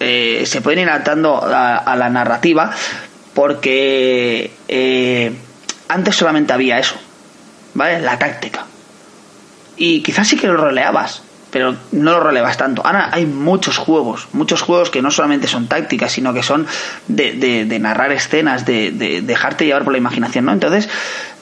[0.00, 2.70] eh, se pueden ir adaptando a, la narrativa
[3.34, 5.32] porque eh,
[5.88, 6.96] antes solamente había eso,
[7.74, 8.00] ¿vale?
[8.00, 8.64] La táctica.
[9.76, 12.82] Y quizás sí que lo roleabas, pero no lo relevas tanto.
[12.84, 16.66] Ahora hay muchos juegos, muchos juegos que no solamente son tácticas, sino que son
[17.08, 20.52] de, de, narrar escenas, de, de, dejarte llevar por la imaginación, ¿no?
[20.52, 20.88] Entonces,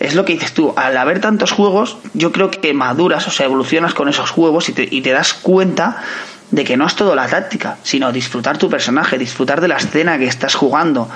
[0.01, 3.47] es lo que dices tú, al haber tantos juegos, yo creo que maduras, o sea,
[3.47, 6.03] evolucionas con esos juegos y te, y te das cuenta
[6.51, 10.19] de que no es todo la táctica, sino disfrutar tu personaje, disfrutar de la escena
[10.19, 11.09] que estás jugando.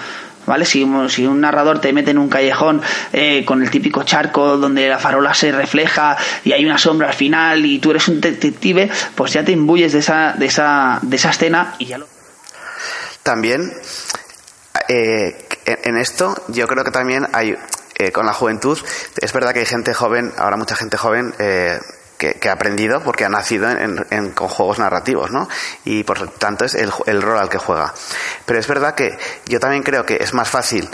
[0.45, 0.65] ¿Vale?
[0.65, 4.99] Si, un narrador te mete en un callejón eh, con el típico charco donde la
[4.99, 9.33] farola se refleja y hay una sombra al final y tú eres un detective, pues
[9.33, 12.09] ya te imbuyes de esa, de esa, de esa escena y ya lo.
[13.23, 13.73] También,
[14.89, 17.55] eh, en esto, yo creo que también hay,
[17.99, 18.77] eh, con la juventud,
[19.21, 21.33] es verdad que hay gente joven, ahora mucha gente joven,
[22.41, 25.49] que, ha aprendido porque ha nacido en, con juegos narrativos, ¿no?
[25.85, 27.93] Y por tanto es el, rol al que juega.
[28.47, 30.89] Pero es verdad que yo también creo que es más fácil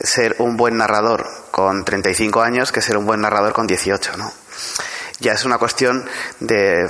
[0.00, 4.32] ser un buen narrador con 35 años que ser un buen narrador con 18, ¿no?
[5.20, 6.04] Ya es una cuestión
[6.40, 6.88] de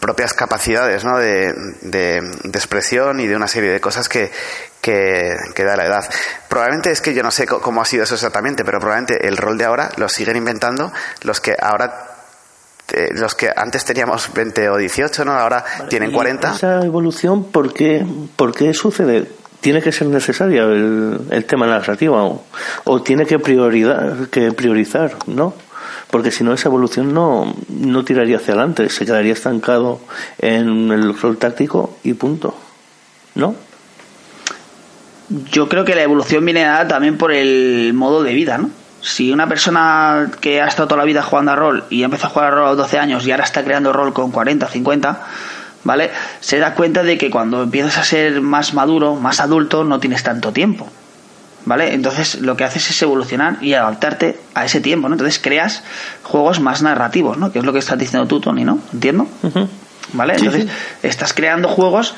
[0.00, 1.18] propias capacidades ¿no?
[1.18, 4.30] de, expresión y de una serie de cosas que,
[4.80, 6.10] que, da la edad.
[6.48, 9.58] Probablemente es que yo no sé cómo ha sido eso exactamente, pero probablemente el rol
[9.58, 12.09] de ahora lo siguen inventando los que ahora
[12.92, 15.32] eh, los que antes teníamos 20 o 18, ¿no?
[15.32, 16.54] Ahora tienen 40.
[16.54, 18.04] Esa evolución, ¿por qué,
[18.36, 19.30] por qué sucede?
[19.60, 22.44] ¿Tiene que ser necesaria el, el tema narrativo
[22.84, 25.54] o, tiene que, prioridad, que priorizar, no?
[26.10, 30.00] porque si no esa evolución no, no tiraría hacia adelante, se quedaría estancado
[30.38, 32.56] en el rol táctico y punto.
[33.34, 33.54] ¿No?
[35.52, 38.70] Yo creo que la evolución viene dada también por el modo de vida, ¿no?
[39.02, 42.30] Si una persona que ha estado toda la vida jugando a rol y empezó a
[42.30, 45.26] jugar a rol a los 12 años y ahora está creando rol con 40, 50,
[45.84, 46.10] ¿vale?
[46.40, 50.22] Se da cuenta de que cuando empiezas a ser más maduro, más adulto, no tienes
[50.22, 50.88] tanto tiempo.
[51.66, 51.92] ¿Vale?
[51.92, 55.14] Entonces lo que haces es evolucionar y adaptarte a ese tiempo, ¿no?
[55.14, 55.82] Entonces creas
[56.22, 57.52] juegos más narrativos, ¿no?
[57.52, 58.78] Que es lo que estás diciendo tú, Tony, ¿no?
[58.94, 59.28] ¿Entiendo?
[60.14, 60.36] ¿Vale?
[60.36, 60.68] Entonces
[61.02, 62.14] estás creando juegos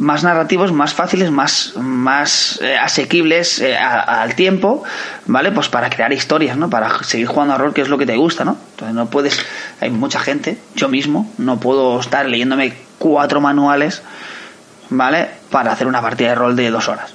[0.00, 4.82] más narrativos, más fáciles, más, más eh, asequibles eh, al tiempo,
[5.26, 5.52] ¿vale?
[5.52, 6.70] Pues para crear historias, ¿no?
[6.70, 8.56] Para seguir jugando a rol, que es lo que te gusta, ¿no?
[8.70, 9.38] Entonces no puedes,
[9.80, 14.02] hay mucha gente, yo mismo, no puedo estar leyéndome cuatro manuales,
[14.88, 15.28] ¿vale?
[15.50, 17.14] Para hacer una partida de rol de dos horas.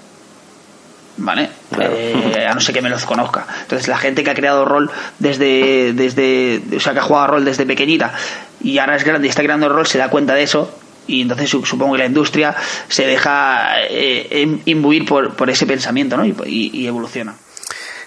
[1.18, 1.50] ¿vale?
[1.80, 3.48] Eh, a no ser que me los conozca.
[3.62, 7.46] Entonces, la gente que ha creado rol desde, desde, o sea, que ha jugado rol
[7.46, 8.14] desde pequeñita
[8.62, 10.70] y ahora es grande y está creando rol, se da cuenta de eso
[11.08, 12.56] y entonces supongo que la industria
[12.88, 16.26] se deja eh, imbuir por, por, ese pensamiento, ¿no?
[16.26, 17.36] Y, evoluciona.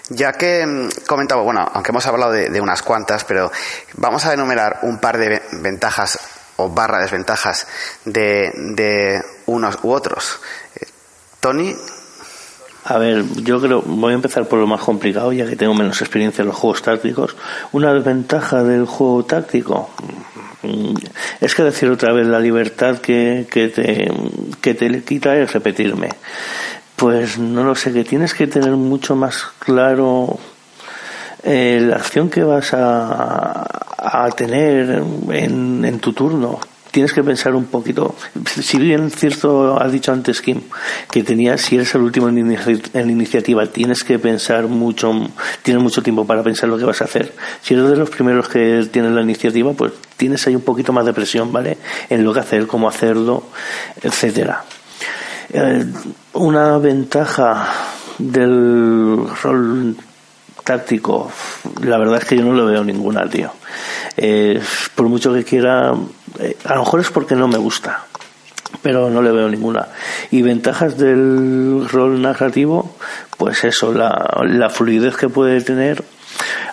[0.09, 3.51] Ya que mm, comentaba, bueno, aunque hemos hablado de, de, unas cuantas, pero
[3.95, 6.19] vamos a enumerar un par de ventajas
[6.57, 7.67] o barra desventajas
[8.05, 10.39] de, de unos u otros.
[10.75, 10.85] Eh,
[11.39, 11.73] Tony,
[12.85, 16.01] a ver, yo creo, voy a empezar por lo más complicado, ya que tengo menos
[16.01, 17.35] experiencia en los juegos tácticos.
[17.71, 19.89] Una desventaja del juego táctico
[21.41, 24.11] es que decir otra vez la libertad que, que, te,
[24.61, 26.09] que te quita es repetirme.
[26.95, 30.37] Pues no lo sé, que tienes que tener mucho más claro
[31.43, 33.65] eh, la acción que vas a,
[33.97, 36.59] a tener en, en tu turno
[36.91, 38.15] tienes que pensar un poquito.
[38.45, 40.61] Si bien cierto, has dicho antes, Kim,
[41.11, 42.55] que tenías, si eres el último en,
[42.93, 45.11] la iniciativa, tienes que pensar mucho,
[45.61, 47.33] tienes mucho tiempo para pensar lo que vas a hacer.
[47.61, 51.05] Si eres de los primeros que tienes la iniciativa, pues tienes ahí un poquito más
[51.05, 51.77] de presión, ¿vale?
[52.09, 53.43] En lo que hacer, cómo hacerlo,
[54.01, 54.63] etcétera.
[55.51, 55.85] Eh,
[56.33, 57.67] una ventaja
[58.17, 59.95] del rol
[60.63, 61.31] táctico,
[61.81, 63.51] la verdad es que yo no lo veo ninguna, tío.
[64.21, 64.61] Eh,
[64.95, 65.93] por mucho que quiera,
[66.39, 68.05] eh, a lo mejor es porque no me gusta,
[68.81, 69.87] pero no le veo ninguna.
[70.29, 72.97] Y ventajas del rol narrativo,
[73.37, 76.03] pues eso, la, la fluidez que puede tener.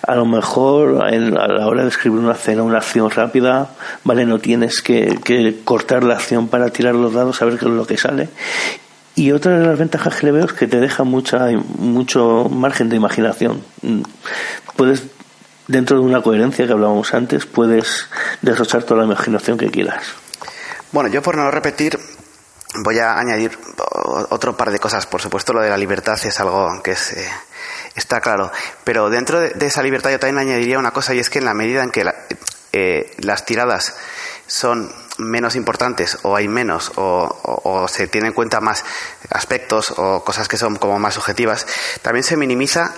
[0.02, 3.70] A lo mejor a la hora de escribir una escena, una acción rápida,
[4.02, 7.66] vale, no tienes que, que cortar la acción para tirar los dados, a ver qué
[7.66, 8.28] es lo que sale.
[9.14, 12.88] Y otra de las ventajas que le veo es que te deja mucha, mucho margen
[12.88, 13.62] de imaginación.
[14.76, 15.04] Puedes
[15.68, 18.08] dentro de una coherencia que hablábamos antes, puedes
[18.42, 20.04] derrochar toda la imaginación que quieras.
[20.92, 21.98] Bueno, yo por no repetir,
[22.82, 23.58] voy a añadir
[24.30, 25.06] otro par de cosas.
[25.06, 27.28] Por supuesto, lo de la libertad es algo que es, eh,
[27.94, 28.50] está claro.
[28.84, 31.54] Pero dentro de, esa libertad yo también añadiría una cosa y es que en la
[31.54, 32.04] medida en que
[32.72, 33.96] eh, las tiradas
[34.46, 38.84] son menos importantes o hay menos o, o, se tienen en cuenta más
[39.30, 41.66] aspectos o cosas que son como más subjetivas,
[42.02, 42.92] también se minimiza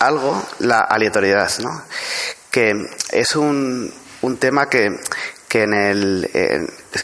[0.00, 1.82] algo la aleatoriedad, ¿no?
[2.50, 2.74] Que
[3.12, 4.90] es un, un tema que,
[5.48, 6.30] que en el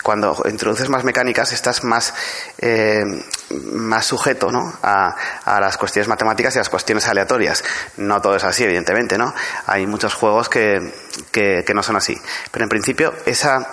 [0.03, 2.15] cuando introduces más mecánicas estás más
[2.59, 3.05] eh,
[3.51, 4.73] más sujeto ¿no?
[4.83, 7.65] a, a, las cuestiones matemáticas y a las cuestiones aleatorias
[7.97, 9.33] no todo es así evidentemente no
[9.67, 10.93] hay muchos juegos que,
[11.31, 12.17] que, no son así
[12.51, 13.73] pero en principio esa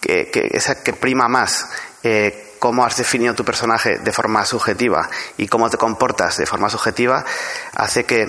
[0.00, 1.68] que, que esa que prima más
[2.02, 6.70] eh, cómo has definido tu personaje de forma subjetiva y cómo te comportas de forma
[6.70, 7.24] subjetiva
[7.74, 8.26] hace que,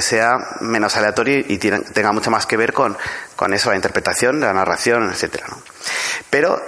[0.00, 2.96] sea menos aleatorio y tenga mucho más que ver con,
[3.36, 5.46] con eso, la interpretación, la narración, etcétera.
[6.30, 6.60] Pero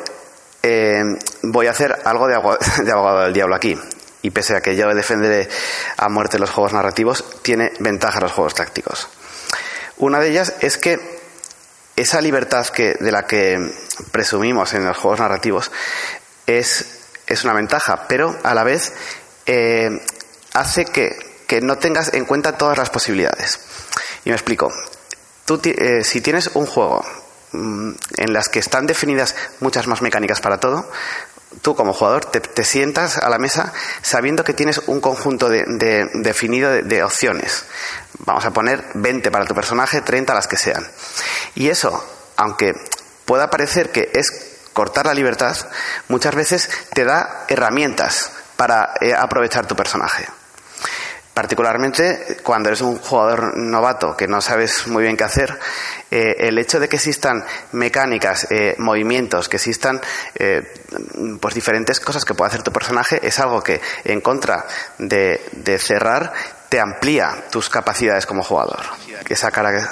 [0.62, 1.04] eh,
[1.42, 3.78] voy a hacer algo de, abogado del diablo aquí.
[4.22, 5.48] Y pese a que yo defenderé
[5.96, 9.08] a muerte los juegos narrativos, tiene ventaja los juegos tácticos.
[9.96, 11.20] Una de ellas es que
[11.96, 13.58] esa libertad que, de la que
[14.12, 15.70] presumimos en los juegos narrativos
[16.46, 17.00] es
[17.30, 18.92] es una ventaja, pero a la vez
[19.46, 20.04] eh,
[20.52, 23.60] hace que, que, no tengas en cuenta todas las posibilidades.
[24.24, 24.72] Y me explico.
[25.46, 27.04] Tú, eh, si tienes un juego
[27.52, 30.90] mm, en las que están definidas muchas más mecánicas para todo,
[31.62, 33.72] tú como jugador te, sientas a la mesa
[34.02, 35.64] sabiendo que tienes un conjunto de,
[36.14, 37.64] definido de, opciones.
[38.18, 40.84] Vamos a poner 20 para tu personaje, 30 las que sean.
[41.54, 42.04] Y eso,
[42.36, 42.74] aunque
[43.24, 45.56] pueda parecer que es cortar la libertad,
[46.08, 50.26] muchas veces te da herramientas para eh, aprovechar tu personaje.
[51.40, 55.58] Particularmente cuando eres un jugador novato que no sabes muy bien qué hacer,
[56.10, 60.00] eh, el hecho de que existan mecánicas, eh, movimientos, que existan
[60.34, 60.60] eh,
[61.40, 64.66] pues diferentes cosas que puede hacer tu personaje es algo que en contra
[64.98, 66.32] de, cerrar
[66.70, 68.78] te amplía tus capacidades como jugador.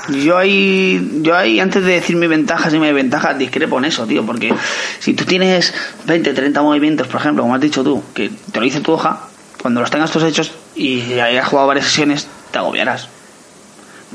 [0.08, 0.22] Que...
[0.22, 4.06] Yo ahí, yo ahí, antes de decir mis ventajas y mis ventajas, discrepo en eso,
[4.06, 4.54] tío, porque
[5.00, 5.74] si tú tienes
[6.06, 9.18] 20, 30 movimientos, por ejemplo, como has dicho tú, que te lo dice tu hoja,
[9.60, 13.08] cuando los tengas todos hechos y hayas jugado varias sesiones, te agobiarás.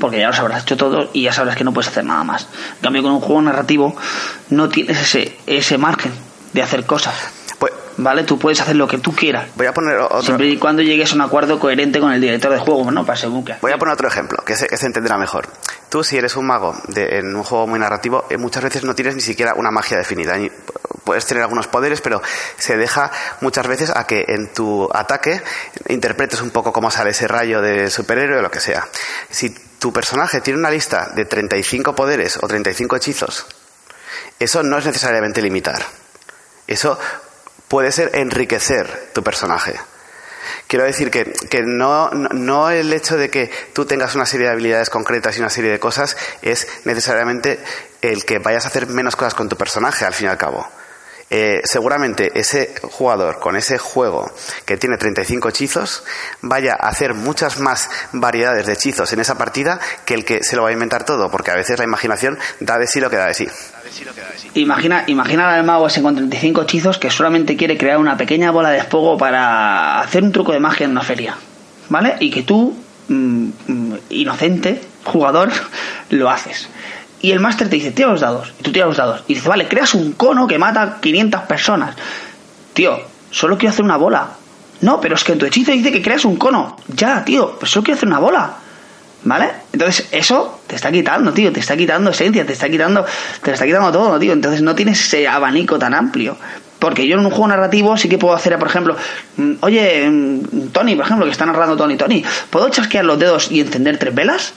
[0.00, 2.48] Porque ya los habrás hecho todo y ya sabrás que no puedes hacer nada más.
[2.76, 3.94] En cambio, con un juego narrativo
[4.48, 6.12] no tienes ese, ese margen
[6.54, 7.14] de hacer cosas.
[7.58, 8.24] Pues, ¿Vale?
[8.24, 9.48] Tú puedes hacer lo que tú quieras.
[9.54, 10.22] Voy a poner otro...
[10.22, 13.04] Siempre y cuando llegues a un acuerdo coherente con el director de juego, ¿no?
[13.04, 15.46] Para según Voy a poner otro ejemplo, que se, que se entenderá mejor.
[15.90, 18.94] Tú, si eres un mago de, en un juego muy narrativo, eh, muchas veces no
[18.94, 20.36] tienes ni siquiera una magia definida
[21.04, 22.22] puedes tener algunos poderes, pero
[22.58, 23.10] se deja
[23.42, 25.42] muchas veces a que en tu ataque
[25.88, 28.88] interpretes un poco cómo sale ese rayo de superhéroe o lo que sea.
[29.30, 33.46] Si tu personaje tiene una lista de 35 poderes o 35 hechizos,
[34.38, 36.03] eso no es necesariamente limitar.
[36.66, 36.98] Eso
[37.68, 39.74] puede ser enriquecer tu personaje.
[40.66, 44.52] Quiero decir que, que no, no, el hecho de que tú tengas una serie de
[44.52, 47.58] habilidades concretas y una serie de cosas es necesariamente
[48.02, 50.66] el que vayas a hacer menos cosas con tu personaje, al fin y al cabo.
[51.30, 54.30] Eh, seguramente ese jugador con ese juego
[54.66, 56.04] que tiene 35 hechizos
[56.42, 60.54] vaya a hacer muchas más variedades de hechizos en esa partida que el que se
[60.54, 63.16] lo va a inventar todo, porque a veces la imaginación da de sí lo que
[63.16, 63.48] da de sí.
[64.54, 68.70] Imagina, imagina al mago ese con 35 hechizos que solamente quiere crear una pequeña bola
[68.70, 71.36] de fuego para hacer un truco de magia en una feria,
[71.88, 72.16] ¿vale?
[72.20, 72.76] Y que tú,
[73.08, 75.50] mm, mm, inocente, jugador,
[76.10, 76.68] lo haces.
[77.20, 78.52] Y el máster te dice, tira los dados.
[78.60, 79.24] Y tú tiras los dados.
[79.28, 81.96] Y dice, vale, creas un cono que mata a 500 personas.
[82.74, 84.28] Tío, solo quiero hacer una bola.
[84.82, 86.76] No, pero es que en tu hechizo dice que creas un cono.
[86.88, 88.56] Ya, tío, pero solo quiero hacer una bola.
[89.24, 89.50] ¿Vale?
[89.72, 93.04] Entonces, eso te está quitando, tío, te está quitando esencia, te está quitando,
[93.42, 94.32] te está quitando todo, tío.
[94.32, 96.36] Entonces no tienes ese abanico tan amplio.
[96.78, 98.94] Porque yo en un juego narrativo sí que puedo hacer, por ejemplo,
[99.38, 103.50] mm, oye, mm, Tony, por ejemplo, que está narrando Tony, Tony, ¿puedo chasquear los dedos
[103.50, 104.52] y encender tres velas?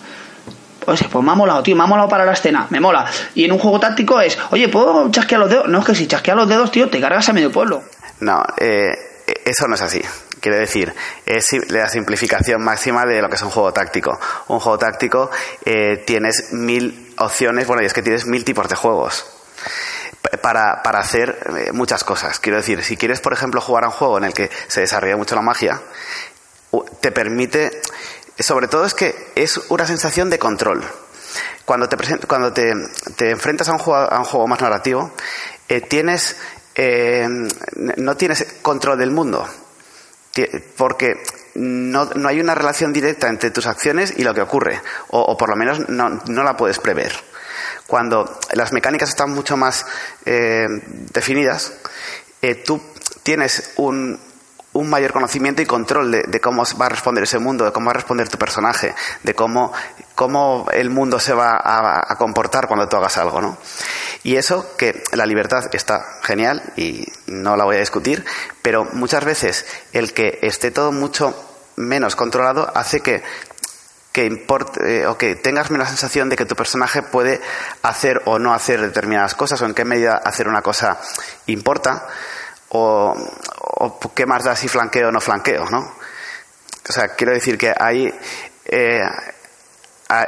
[0.86, 3.06] Oye, pues me ha molado, tío, me ha molado para la escena, me mola.
[3.36, 5.67] Y en un juego táctico es, oye, ¿puedo chasquear los dedos?
[5.69, 7.84] No, es que si chasqueas los dedos, tío, te cargas a medio pueblo.
[8.19, 8.91] No, eh,
[9.45, 10.01] eso no es así.
[10.39, 10.93] Quiere decir,
[11.26, 14.19] es la simplificación máxima de lo que es un juego táctico.
[14.47, 15.32] Un juego táctico
[15.65, 19.26] eh, tienes mil opciones, bueno, y es que tienes mil tipos de juegos
[20.41, 22.39] para, para hacer eh, muchas cosas.
[22.39, 25.17] Quiero decir, si quieres, por ejemplo, jugar a un juego en el que se desarrolla
[25.17, 25.82] mucho la magia,
[27.02, 27.82] te permite
[28.43, 30.84] sobre todo es que es una sensación de control.
[31.65, 31.97] Cuando te,
[32.28, 32.71] cuando te,
[33.19, 35.12] enfrentas a un, juego, a un juego más narrativo,
[35.67, 36.38] eh, tienes,
[36.76, 37.28] eh,
[37.97, 39.47] no tienes control del mundo,
[40.76, 41.23] porque
[41.56, 45.56] no, hay una relación directa entre tus acciones y lo que ocurre, o, por lo
[45.56, 47.13] menos no, la puedes prever.
[47.88, 49.86] Cuando las mecánicas están mucho más
[50.26, 50.67] eh,
[51.13, 51.73] definidas,
[52.65, 52.82] tú
[53.23, 54.19] tienes un,
[54.78, 57.92] un mayor conocimiento y control de, cómo va a responder ese mundo, de cómo va
[57.92, 59.74] a responder tu personaje, de cómo,
[60.13, 63.58] cómo el mundo se va a, comportar cuando tú hagas algo, ¿no?
[64.24, 68.24] Y eso, que la libertad está genial y no la voy a discutir,
[68.62, 71.34] pero muchas veces el que esté todo mucho
[71.76, 73.24] menos controlado hace que
[74.12, 77.40] que importe eh, o que tengas menos sensación de que tu personaje puede
[77.84, 80.98] hacer o no hacer determinadas cosas o en qué medida hacer una cosa
[81.46, 82.08] importa
[82.69, 83.13] o,
[83.60, 85.80] o qué más da si flanqueo o no flanqueo, ¿no?
[85.80, 88.12] O sea, quiero decir que ahí
[88.65, 89.01] eh,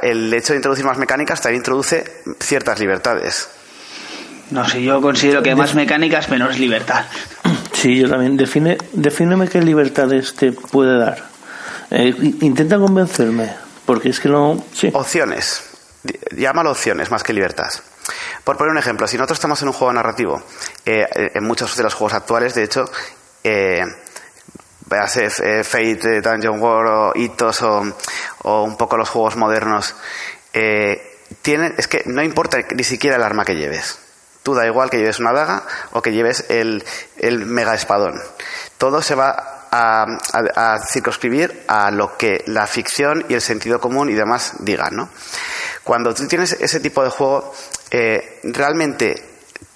[0.02, 2.04] el hecho de introducir más mecánicas también introduce
[2.40, 3.50] ciertas libertades.
[4.52, 7.06] No sé, yo considero que más mecánicas menos libertad.
[7.72, 8.36] Sí, yo también.
[8.36, 11.24] Define, defíneme qué libertades te puede dar.
[11.92, 13.54] Eh, intenta convencerme,
[13.86, 14.64] porque es que no.
[14.74, 14.90] Sí.
[14.94, 15.64] Opciones.
[16.36, 17.70] Llámalo opciones más que libertad.
[18.44, 20.42] Por poner un ejemplo, si nosotros estamos en un juego narrativo,
[20.86, 22.90] eh, en muchos de los juegos actuales, de hecho,
[23.44, 23.84] eh,
[24.92, 29.96] eh Fate, Dungeon World o Hitos o, un poco los juegos modernos,
[30.54, 31.18] eh,
[31.78, 34.00] es que no importa ni siquiera el arma que lleves.
[34.42, 36.84] Tú da igual que lleves una daga o que lleves el,
[37.18, 38.20] el mega espadón.
[38.78, 40.06] Todo se va a,
[40.56, 45.10] a, circunscribir a lo que la ficción y el sentido común y demás digan, ¿no?
[45.84, 47.54] Cuando tú tienes ese tipo de juego,
[47.92, 49.16] eh, realmente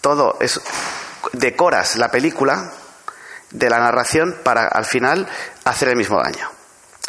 [0.02, 0.60] todo es
[1.32, 2.72] decoras la película
[3.52, 5.28] de la narración para al final
[5.64, 6.50] hacer el mismo daño.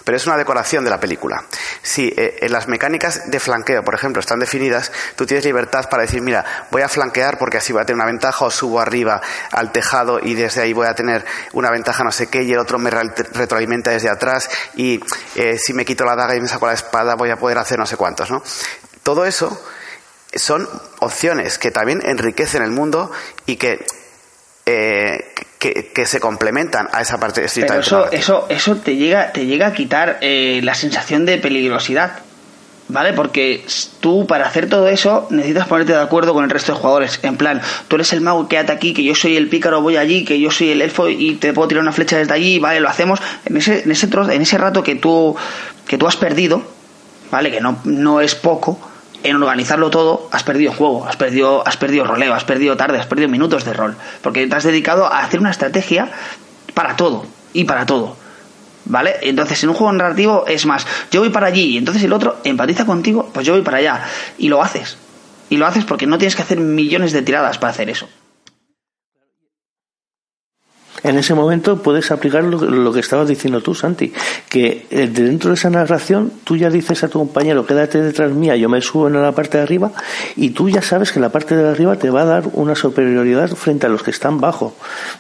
[0.05, 1.45] Pero es una decoración de la película.
[1.81, 6.03] Si eh, en las mecánicas de flanqueo, por ejemplo, están definidas, tú tienes libertad para
[6.03, 9.23] decir, mira, voy a flanquear porque así voy a tener una ventaja, o subo arriba
[9.51, 12.59] al tejado y desde ahí voy a tener una ventaja no sé qué, y el
[12.59, 15.01] otro me retroalimenta desde atrás, y
[15.37, 17.79] eh, si me quito la daga y me saco la espada voy a poder hacer
[17.79, 18.43] no sé cuántos, ¿no?
[19.03, 19.59] Todo eso
[20.37, 20.69] son
[21.01, 23.11] opciones que también enriquecen el mundo
[23.47, 23.85] y que
[24.67, 25.25] eh,
[25.59, 29.73] que, se complementan a esa parte Pero eso, eso, eso te llega, te llega a
[29.73, 32.19] quitar eh, la sensación de peligrosidad.
[32.87, 33.15] ¿Vale?
[33.15, 33.65] Porque
[34.01, 37.19] tú para hacer todo eso necesitas ponerte de acuerdo con el resto de jugadores.
[37.23, 40.27] En plan, tú eres el mago, quédate aquí, que yo soy el pícaro, voy allí,
[40.27, 42.81] que yo soy el elfo y te puedo tirar una flecha desde allí, ¿vale?
[42.81, 43.21] Lo hacemos.
[43.47, 45.35] En ese, en ese, en ese rato que tú,
[45.89, 46.63] que tú has perdido,
[47.31, 47.51] ¿vale?
[47.51, 48.79] Que no, no es poco,
[49.25, 53.07] en organizarlo todo has perdido juego, has perdido, has perdido roleo, has perdido tarde, has
[53.07, 53.97] perdido minutos de rol.
[54.23, 56.11] Porque te has dedicado a hacer una estrategia
[56.75, 58.17] para todo y para todo.
[58.85, 59.15] ¿Vale?
[59.23, 62.37] Entonces, en un juego narrativo es más, yo voy para allí y entonces el otro
[62.45, 64.05] empatiza contigo, pues yo voy para allá.
[64.37, 64.99] Y lo haces.
[65.49, 68.07] Y lo haces porque no tienes que hacer millones de tiradas para hacer eso
[71.05, 74.13] en ese momento puedes aplicar lo, que estabas diciendo tú, Santi,
[74.49, 78.57] que eh, dentro de esa narración tú ya dices a tu compañero, quédate detrás mía,
[78.57, 79.93] yo me subo en la parte de arriba,
[80.35, 83.51] y tú ya sabes que la parte de arriba te va a dar una superioridad
[83.51, 84.75] frente a los que están bajo,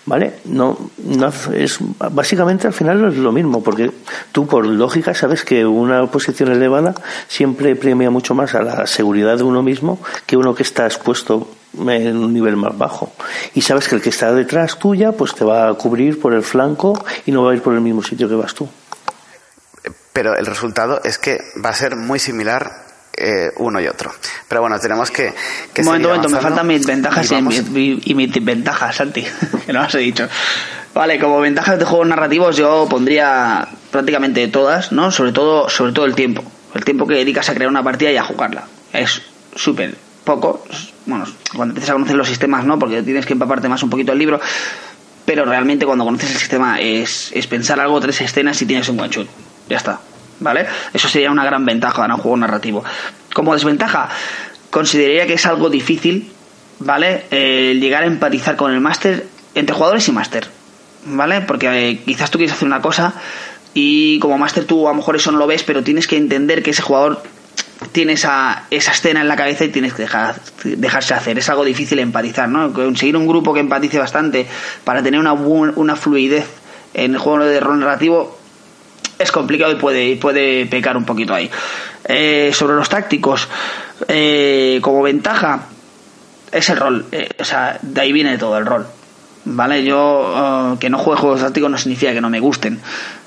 [0.06, 0.34] ¿vale?
[0.46, 1.78] No, no es
[2.10, 3.90] básicamente al final es lo mismo, porque
[4.32, 6.94] tú por lógica sabes que una posición elevada
[7.28, 11.46] siempre premia mucho más a la seguridad de uno mismo que uno que está expuesto
[11.78, 13.12] en un nivel más bajo.
[13.54, 16.42] Y sabes que el que está detrás tuya, pues te va a cubrir por el
[16.42, 18.68] flanco y no va a ir por el mismo sitio que vas tú.
[20.12, 22.84] Pero el resultado es que va a ser muy similar
[23.16, 24.12] eh, uno y otro.
[24.48, 25.32] Pero bueno, tenemos que.
[25.72, 27.42] que un momento, momento, me faltan mis ventajas y,
[28.14, 29.24] mis, desventajas, Santi,
[29.66, 30.28] que no las he dicho.
[30.92, 35.10] Vale, como ventajas de juegos narrativos yo pondría prácticamente todas, ¿no?
[35.10, 36.44] Sobre todo, sobre todo el tiempo.
[36.74, 38.64] El tiempo que dedicas a crear una partida y a jugarla.
[38.92, 39.22] Es
[39.54, 40.64] súper poco,
[41.06, 44.12] bueno, cuando empiezas a conocer los sistemas no, porque tienes que empaparte más un poquito
[44.12, 44.40] el libro,
[45.24, 49.00] pero realmente cuando conoces el sistema es, es pensar algo, tres escenas y tienes un
[49.00, 49.28] one shot.
[49.68, 50.00] Ya está,
[50.40, 50.66] ¿vale?
[50.92, 52.84] Eso sería una gran ventaja en un juego narrativo.
[53.32, 54.08] Como desventaja,
[54.70, 56.30] consideraría que es algo difícil,
[56.78, 57.24] ¿vale?
[57.30, 60.48] El llegar a empatizar con el máster entre jugadores y máster,
[61.06, 61.40] ¿vale?
[61.42, 63.14] Porque eh, quizás tú quieres hacer una cosa
[63.72, 66.62] y como máster tú a lo mejor eso no lo ves, pero tienes que entender
[66.62, 67.22] que ese jugador
[67.92, 71.38] tiene esa, esa escena en la cabeza y tienes que dejar, dejarse hacer.
[71.38, 72.72] Es algo difícil empatizar, ¿no?
[72.72, 74.46] Conseguir un grupo que empatice bastante
[74.84, 76.46] para tener una, una fluidez
[76.94, 78.38] en el juego de rol narrativo
[79.18, 81.50] es complicado y puede, puede pecar un poquito ahí.
[82.04, 83.48] Eh, sobre los tácticos,
[84.08, 85.66] eh, como ventaja,
[86.50, 87.06] es el rol.
[87.12, 88.86] Eh, o sea, de ahí viene todo el rol.
[89.46, 89.84] ¿Vale?
[89.84, 92.80] Yo que no juegue juegos tácticos no significa que no me gusten.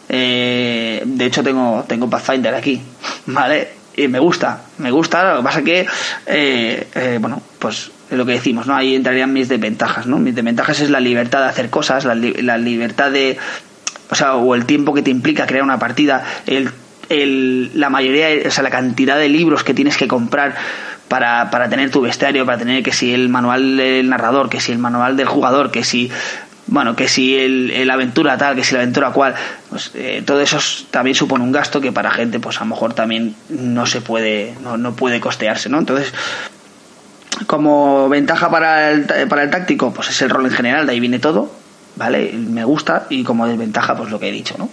[0.10, 2.82] de hecho, tengo, tengo Pathfinder aquí.
[3.28, 3.77] ¿Vale?
[3.98, 5.88] Y me gusta, me gusta, lo que pasa que,
[6.28, 8.76] eh, eh, bueno, pues lo que decimos, ¿no?
[8.76, 10.20] Ahí entrarían mis desventajas, ¿no?
[10.20, 13.38] Mis desventajas es la libertad de hacer cosas, la, la libertad de,
[14.10, 16.70] o sea, o el tiempo que te implica crear una partida, el,
[17.10, 20.56] el, la mayoría, o sea, la cantidad de libros que tienes que comprar
[21.08, 24.72] para, para tener tu bestiario, para tener que si el manual del narrador, que si
[24.72, 26.12] el manual del jugador, que si
[26.68, 29.36] bueno, que si el, aventura tal, que si la aventura cual,
[29.70, 30.60] pues eh, todo eso
[30.92, 34.54] también supone un gasto que para gente, pues a lo mejor también no se puede,
[34.62, 35.80] no, no puede costearse, ¿no?
[35.80, 36.14] Entonces,
[37.46, 41.00] como ventaja para el, para el táctico, pues es el rol en general, de ahí
[41.00, 41.52] viene todo,
[41.96, 42.34] ¿vale?
[42.34, 44.70] Me gusta, y como desventaja, pues lo que he dicho, ¿no?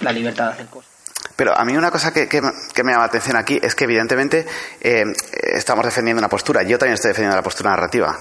[0.00, 0.90] La libertad de hacer cosas.
[1.36, 2.50] Pero a mí una cosa que, que, me
[2.90, 4.44] llama la atención aquí es que evidentemente
[4.80, 6.64] eh, estamos defendiendo una postura.
[6.64, 8.18] Yo también estoy defendiendo la postura narrativa.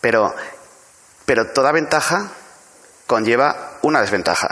[0.00, 0.32] Pero
[1.24, 2.30] pero toda ventaja
[3.06, 4.48] conlleva una desventaja.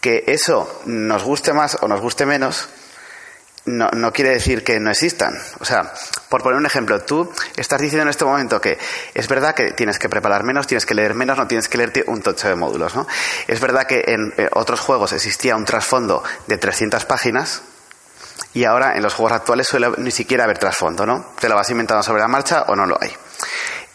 [0.00, 2.68] Que eso nos guste más o nos guste menos,
[3.66, 5.34] no, quiere decir que no existan.
[5.60, 5.92] O sea,
[6.28, 8.78] por poner un ejemplo, tú estás diciendo en este momento que
[9.14, 12.04] es verdad que tienes que preparar menos, tienes que leer menos, no tienes que leerte
[12.06, 13.06] un tocho de módulos, ¿no?
[13.48, 17.62] Es verdad que en otros juegos existía un trasfondo de 300 páginas
[18.52, 21.32] y ahora en los juegos actuales suele ni siquiera haber trasfondo, ¿no?
[21.40, 23.12] Te lo vas inventando sobre la marcha o no lo hay.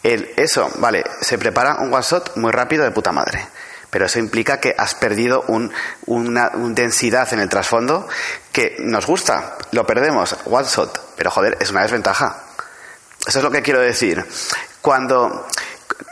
[0.04, 3.48] El, eso, vale, se prepara un one shot muy rápido de puta madre.
[3.90, 5.74] Pero eso implica que has perdido un,
[6.06, 8.08] una, densidad en el trasfondo
[8.52, 12.44] que nos gusta, lo perdemos, one shot, pero joder, es una desventaja.
[13.26, 14.24] Eso es lo que quiero decir.
[14.82, 15.48] Cuando,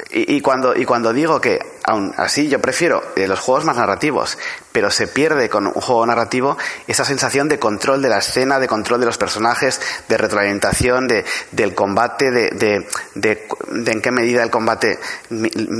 [0.10, 4.38] y, cuando, y cuando digo que aún así yo prefiero eh, los juegos más narrativos,
[4.72, 8.68] pero se pierde con un juego narrativo esa sensación de control de la escena, de
[8.68, 14.43] control de los personajes, de retroalimentación, de, del combate, de, de, de, en qué medida
[14.43, 14.99] el combate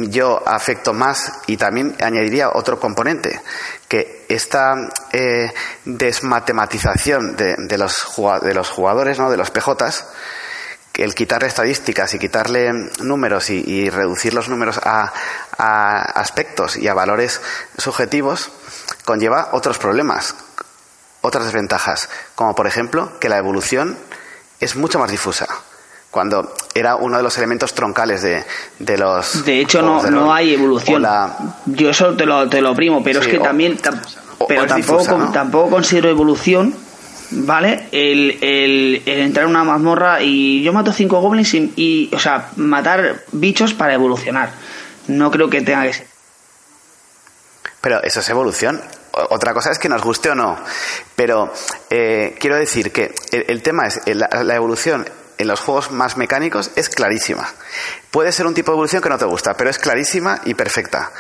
[0.09, 3.39] yo afecto más y también añadiría otro componente,
[3.88, 4.75] que esta
[5.13, 5.53] eh,
[5.86, 8.05] desmatematización de, de, los,
[8.41, 9.32] de los jugadores, ¿no?
[9.32, 10.05] de los PJs,
[10.98, 15.14] el quitarle estadísticas y quitarle números y, reducir los números a,
[15.58, 17.41] aspectos y a valores
[17.78, 18.52] subjetivos
[19.06, 20.36] conlleva otros problemas,
[21.22, 23.98] otras desventajas, como por ejemplo que la evolución
[24.60, 25.48] es mucho más difusa.
[26.10, 28.43] Cuando era uno de los elementos troncales de,
[28.80, 31.06] de los de hecho no, no hay evolución.
[31.66, 33.78] yo eso te lo, te lo primo pero es que también
[34.48, 36.74] pero tampoco, tampoco considero evolución
[37.32, 37.88] ¿vale?
[37.91, 43.23] El, el, entrar en una mazmorra y yo mato cinco goblins y, o sea, matar
[43.32, 44.51] bichos para evolucionar.
[45.07, 46.07] No creo que tenga que ser.
[47.82, 48.82] Pero eso es evolución.
[49.30, 50.57] Otra cosa es que nos guste o no.
[51.15, 51.51] Pero
[51.89, 55.05] eh, quiero decir que el, tema es la, la evolución
[55.38, 57.47] en los juegos más mecánicos es clarísima.
[58.11, 61.11] Puede ser un tipo de evolución que no te gusta, pero es clarísima y perfecta.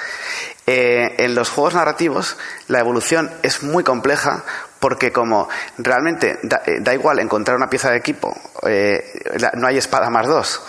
[0.65, 2.35] Eh, en los juegos narrativos
[2.67, 4.43] la evolución es muy compleja
[4.79, 9.21] porque como realmente da, eh, igual encontrar una pieza de equipo, eh,
[9.55, 10.61] no hay espada más dos.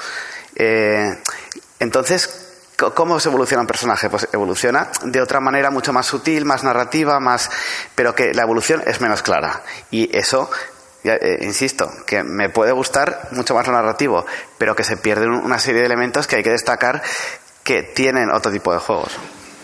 [1.79, 2.45] entonces,
[2.95, 4.09] ¿Cómo se evoluciona un personaje?
[4.09, 7.51] Pues evoluciona de otra manera mucho más sutil, más narrativa, más,
[7.97, 9.65] pero que la evolución es menos clara.
[9.91, 10.49] Y eso,
[11.41, 14.25] insisto, que me puede gustar mucho más lo narrativo,
[14.59, 17.03] pero que se pierden una serie de elementos que hay que destacar
[17.65, 19.19] que tienen otro tipo de juegos.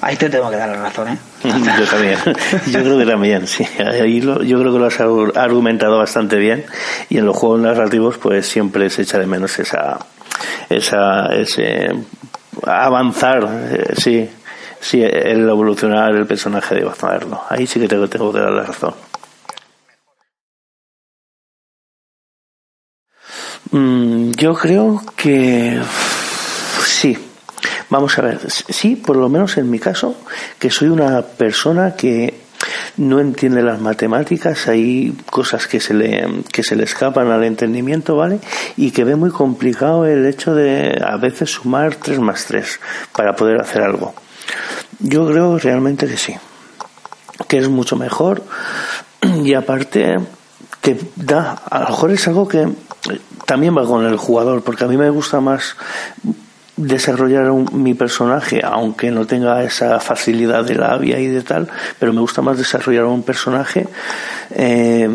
[0.05, 1.19] Ahí te tengo que dar la razón, ¿eh?
[1.45, 2.19] yo también.
[2.67, 3.67] Yo creo que también, sí.
[3.79, 6.67] Ahí yo creo que lo has argumentado bastante bien.
[7.09, 9.99] Y en los juegos narrativos, pues siempre se echa de menos esa,
[10.69, 11.89] esa, ese
[12.67, 14.29] avanzar, eh, sí,
[14.79, 17.41] sí, el evolucionar el personaje de avanzarlo.
[17.49, 18.95] Ahí sí que tengo, tengo que dar la razón.
[23.71, 25.81] Mm, yo creo que
[27.95, 30.17] Vamos a ver, sí, por lo menos en mi caso,
[30.59, 32.35] que soy una persona que
[32.97, 38.17] no entiende las matemáticas, hay cosas que se le que se le escapan al entendimiento,
[38.17, 38.41] ¿vale?
[38.77, 42.81] Y que ve muy complicado el hecho de a veces sumar 3 más 3
[43.13, 44.13] para poder hacer algo.
[44.99, 46.35] Yo creo realmente que sí,
[47.47, 48.43] que es mucho mejor
[49.45, 50.17] y aparte
[50.81, 52.67] que da, a lo mejor es algo que
[53.47, 55.77] también va con el jugador, porque a mí me gusta más
[56.77, 61.69] desarrollar mi personaje, aunque no tenga esa facilidad de labia y de tal,
[61.99, 63.87] pero me gusta más desarrollar un personaje.
[64.51, 65.09] Eh,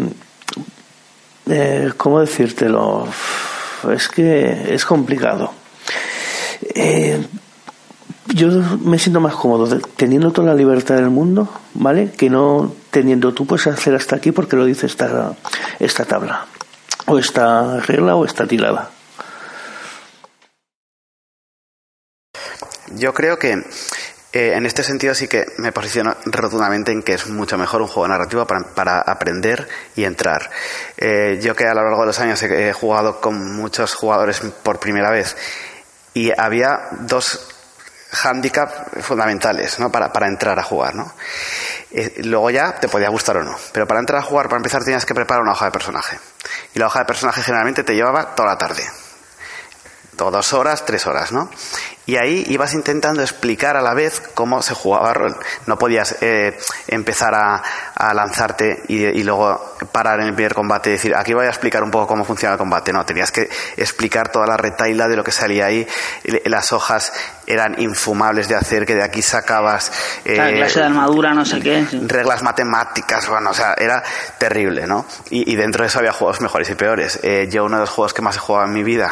[1.50, 3.08] eh, ¿Cómo decírtelo?
[3.94, 5.52] Es que es complicado.
[6.76, 7.26] Eh,
[8.28, 8.50] yo
[8.84, 12.12] me siento más cómodo teniendo toda la libertad del mundo, ¿vale?
[12.12, 15.34] Que no teniendo tú puedes hacer hasta aquí porque lo dice esta,
[15.80, 16.46] esta tabla,
[17.08, 18.92] o esta regla o esta tirada.
[22.96, 23.64] Yo creo que
[24.32, 27.88] eh, en este sentido sí que me posiciono rotundamente en que es mucho mejor un
[27.88, 30.52] juego narrativo para, aprender y entrar.
[30.98, 34.80] Eh, yo que a lo largo de los años he, jugado con muchos jugadores por
[34.80, 35.36] primera vez
[36.14, 37.56] y había dos
[38.24, 39.92] handicaps fundamentales ¿no?
[39.92, 40.94] para, para entrar a jugar.
[40.94, 41.12] ¿no?
[41.90, 44.84] Eh, luego ya te podía gustar o no, pero para entrar a jugar, para empezar,
[44.84, 46.20] tenías que preparar una hoja de personaje.
[46.76, 48.84] Y la hoja de personaje generalmente te llevaba toda la tarde
[50.30, 51.50] dos horas, tres horas, ¿no?
[52.10, 55.36] Y ahí ibas intentando explicar a la vez cómo se jugaba rol.
[55.68, 56.58] No podías eh,
[56.88, 57.62] empezar a,
[58.16, 61.92] lanzarte y, luego parar en el primer combate y decir, aquí voy a explicar un
[61.92, 62.92] poco cómo funciona el combate.
[62.92, 63.48] No, tenías que
[63.78, 65.88] explicar toda la retaila de lo que salía ahí.
[66.46, 67.14] Las hojas
[67.46, 69.92] eran infumables de hacer, que de aquí sacabas...
[70.26, 71.86] Eh, clase de armadura, no sé qué.
[72.08, 74.04] Reglas matemáticas, bueno, o sea, era
[74.40, 75.06] terrible, ¿no?
[75.30, 77.20] Y, dentro de eso había juegos mejores y peores.
[77.22, 79.12] Eh, yo uno de los juegos que más he jugado en mi vida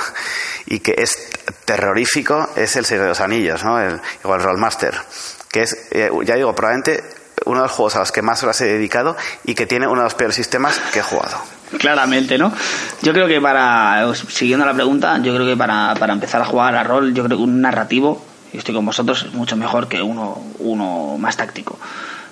[0.65, 3.79] y que es terrorífico es el Señor de los Anillos, ¿no?
[3.79, 4.95] El, igual Rollmaster,
[5.49, 7.03] que es, eh, ya digo, probablemente
[7.45, 10.01] uno de los juegos a los que más horas he dedicado y que tiene uno
[10.01, 11.37] de los peores sistemas que he jugado.
[11.77, 12.51] Claramente, ¿no?
[13.01, 16.75] Yo creo que para, siguiendo la pregunta, yo creo que para, para empezar a jugar
[16.75, 18.23] a rol, yo creo que un narrativo,
[18.53, 21.77] y estoy con vosotros, es mucho mejor que uno, uno más táctico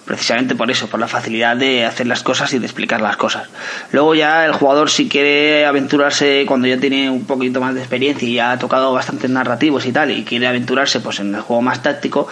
[0.06, 3.49] precisamente por eso, por la facilidad de hacer las cosas y de explicar las cosas.
[3.91, 8.28] Luego ya el jugador si quiere aventurarse cuando ya tiene un poquito más de experiencia
[8.28, 11.62] y ya ha tocado bastantes narrativos y tal y quiere aventurarse pues en el juego
[11.62, 12.28] más táctico,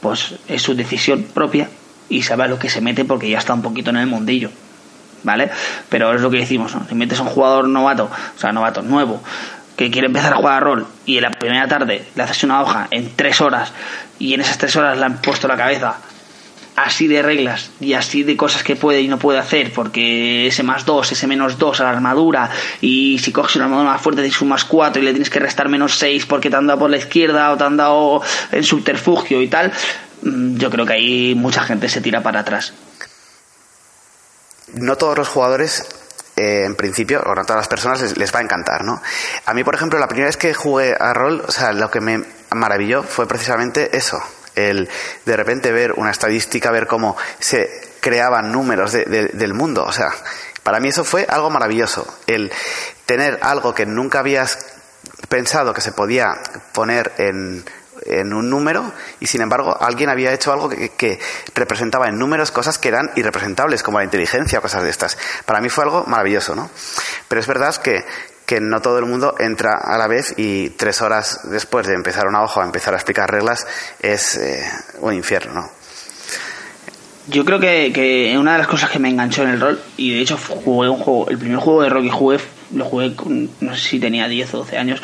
[0.00, 1.68] pues es su decisión propia
[2.08, 4.50] y sabe a lo que se mete porque ya está un poquito en el mundillo.
[5.22, 5.50] ¿Vale?
[5.88, 9.20] Pero es lo que decimos, si metes a un jugador novato, o sea, novato, nuevo,
[9.76, 12.62] que quiere empezar a jugar a rol y en la primera tarde le haces una
[12.62, 13.72] hoja en tres horas
[14.20, 15.96] y en esas tres horas le han puesto la cabeza
[16.76, 20.62] así de reglas y así de cosas que puede y no puede hacer, porque ese
[20.62, 22.50] más 2, ese menos 2 a la armadura,
[22.80, 25.40] y si coges una armadura más fuerte tienes un más 4 y le tienes que
[25.40, 28.22] restar menos 6 porque te han dado por la izquierda o te han dado
[28.52, 29.72] en subterfugio y tal,
[30.22, 32.72] mm, yo creo que ahí mucha gente se tira para atrás.
[34.74, 35.88] No todos los jugadores
[36.36, 39.00] eh, en principio, o no todas las personas les, va a encantar, ¿no?
[39.46, 42.02] A mí, por ejemplo, la primera vez que jugué a rol, o sea, lo que
[42.02, 44.18] me maravilló fue precisamente eso,
[44.56, 44.88] el
[45.24, 47.68] de repente ver una estadística, ver cómo se
[48.00, 49.84] creaban números del mundo.
[49.84, 50.10] O sea,
[50.62, 52.06] para mí eso fue algo maravilloso.
[52.26, 52.50] El
[53.04, 54.58] tener algo que nunca habías
[55.28, 56.34] pensado que se podía
[56.72, 57.64] poner en,
[58.04, 61.18] en un número y sin embargo alguien había hecho algo que, que,
[61.54, 65.16] representaba en números cosas que eran irrepresentables como la inteligencia o cosas de estas.
[65.44, 66.70] Para mí fue algo maravilloso, ¿no?
[67.28, 68.04] Pero es verdad que,
[68.46, 72.28] que no todo el mundo entra a la vez y tres horas después de empezar
[72.28, 73.66] una hoja o empezar a explicar reglas
[74.00, 74.62] es eh,
[75.00, 75.70] un infierno, ¿no?
[77.28, 80.14] Yo creo que, que, una de las cosas que me enganchó en el rol, y
[80.14, 82.38] de hecho jugué un juego, el primer juego de que jugué,
[82.72, 85.02] lo jugué con, no sé si tenía 10 o 12 años,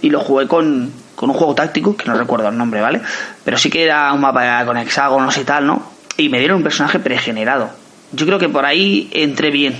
[0.00, 3.02] y lo jugué con, con un juego táctico, que no recuerdo el nombre, ¿vale?
[3.44, 5.82] Pero sí que era un mapa con hexágonos y tal, ¿no?
[6.16, 7.68] Y me dieron un personaje pregenerado.
[8.12, 9.78] Yo creo que por ahí entré bien,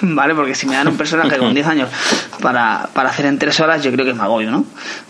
[0.14, 0.34] ¿vale?
[0.34, 1.88] Porque si me dan un personaje con 10 años
[2.40, 4.64] para, para hacer en 3 horas, yo creo que es magollo, ¿no?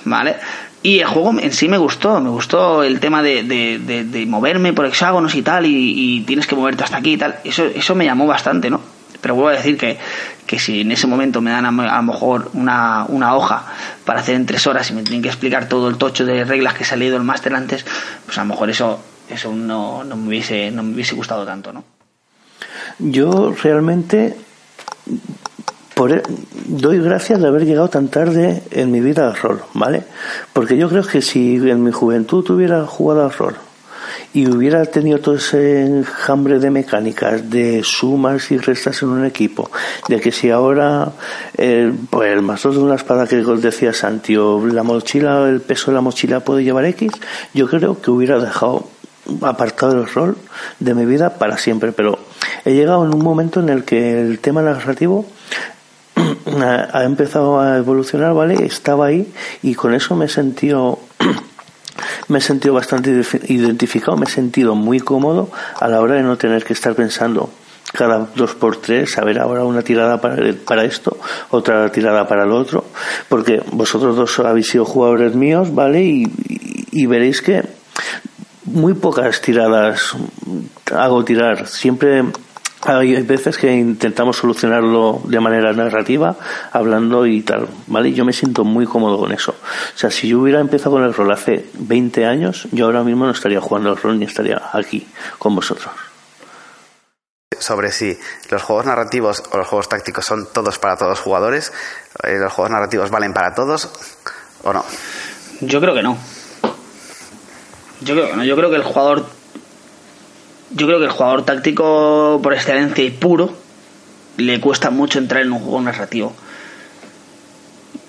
[0.05, 0.37] ¿Vale?
[0.83, 4.73] Y el juego en sí me gustó, me gustó el tema de, de, de, moverme
[4.73, 7.39] por hexágonos y tal, y, y, tienes que moverte hasta aquí y tal.
[7.45, 8.81] Eso, eso me llamó bastante, ¿no?
[9.21, 9.99] Pero vuelvo a decir que,
[10.47, 13.67] que si en ese momento me dan a, a lo mejor una, una, hoja
[14.07, 16.73] para hacer en tres horas y me tienen que explicar todo el tocho de reglas
[16.73, 17.85] que se ha leído el máster antes,
[18.25, 21.75] pues a lo mejor eso, eso no, no, me hubiese, no me hubiese gustado tanto,
[21.75, 21.85] ¿no?
[22.99, 24.35] Yo realmente
[25.95, 26.23] por,
[26.67, 30.05] doy gracias de haber llegado tan tarde en mi vida al rol, ¿vale?
[30.53, 33.57] Porque yo creo que si en mi juventud hubiera jugado al rol
[34.33, 39.71] y hubiera tenido todo ese enjambre de mecánicas, de sumas y restas en un equipo,
[40.09, 41.13] de que si ahora,
[41.59, 45.91] eh, pues el mazo de una espada que os decía Santi, la mochila, el peso
[45.91, 47.13] de la mochila puede llevar X,
[47.53, 48.87] yo creo que hubiera dejado
[49.43, 50.37] apartado el rol
[50.79, 52.19] de mi vida para siempre, pero
[52.65, 55.27] he llegado en un momento en el que el tema narrativo
[56.93, 58.65] ha empezado a evolucionar, ¿vale?
[58.65, 60.99] Estaba ahí y con eso me he sentido
[62.29, 63.11] me he sentido bastante
[63.49, 67.51] identificado, me he sentido muy cómodo a la hora de no tener que estar pensando
[67.93, 71.19] cada dos por tres, a ver ahora una tirada para, para esto,
[71.51, 72.85] otra tirada para el otro,
[73.29, 76.03] porque vosotros dos habéis sido jugadores míos, ¿vale?
[76.93, 77.65] Y veréis que
[78.73, 80.15] muy pocas tiradas
[80.95, 82.25] hago tirar, siempre
[82.83, 86.37] hay veces que intentamos solucionarlo de manera narrativa,
[86.73, 88.13] hablando y tal, ¿vale?
[88.13, 89.53] Yo me siento muy cómodo con eso.
[89.53, 93.27] O sea, si yo hubiera empezado con el rol hace 20 años, yo ahora mismo
[93.27, 95.07] no estaría jugando el rol ni estaría aquí
[95.39, 95.93] con vosotros.
[97.59, 98.19] Sobre si
[98.51, 101.73] los juegos narrativos o los juegos tácticos son todos para todos los jugadores,
[102.23, 103.91] eh, los juegos narrativos valen para todos
[104.63, 104.83] o no.
[105.61, 106.17] Yo creo que no.
[108.03, 108.45] Yo creo que no.
[108.45, 109.27] Yo creo que el jugador
[110.73, 113.53] yo creo que el jugador táctico por excelencia y puro
[114.37, 116.35] le cuesta mucho entrar en un juego narrativo.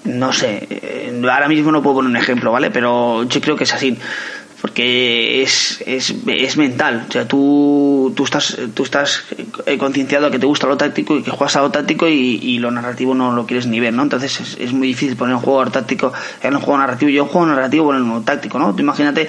[0.04, 2.72] No sé, eh, ahora mismo no puedo poner un ejemplo, ¿vale?
[2.72, 3.98] Pero yo creo que es así.
[4.62, 7.08] Porque es, es, es mental.
[7.10, 9.24] O sea, tú, tú estás, tú estás
[9.66, 12.60] eh, concienciado que te gusta lo táctico y que juegas a lo táctico y, y
[12.60, 14.04] lo narrativo no lo quieres ni ver, ¿no?
[14.04, 16.14] Entonces es, es, muy difícil poner un juego táctico
[16.44, 17.10] en un juego narrativo.
[17.10, 18.76] Yo un juego narrativo poner un táctico, ¿no?
[18.76, 19.28] Tú imagínate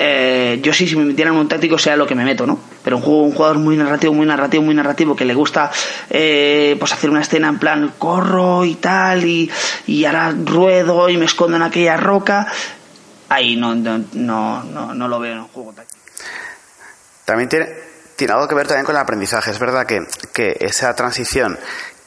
[0.00, 2.60] eh, yo sí, si me metieran un táctico, sea lo que me meto, ¿no?
[2.84, 5.72] Pero un, juego, un jugador muy narrativo, muy narrativo, muy narrativo, que le gusta
[6.08, 9.50] eh, pues hacer una escena en plan corro y tal, y,
[9.88, 12.46] y ahora ruedo y me escondo en aquella roca,
[13.28, 16.00] ahí no, no, no, no, no lo veo en un juego táctico.
[17.24, 17.66] También tiene,
[18.14, 19.50] tiene algo que ver también con el aprendizaje.
[19.50, 19.98] Es verdad que,
[20.32, 21.58] que esa transición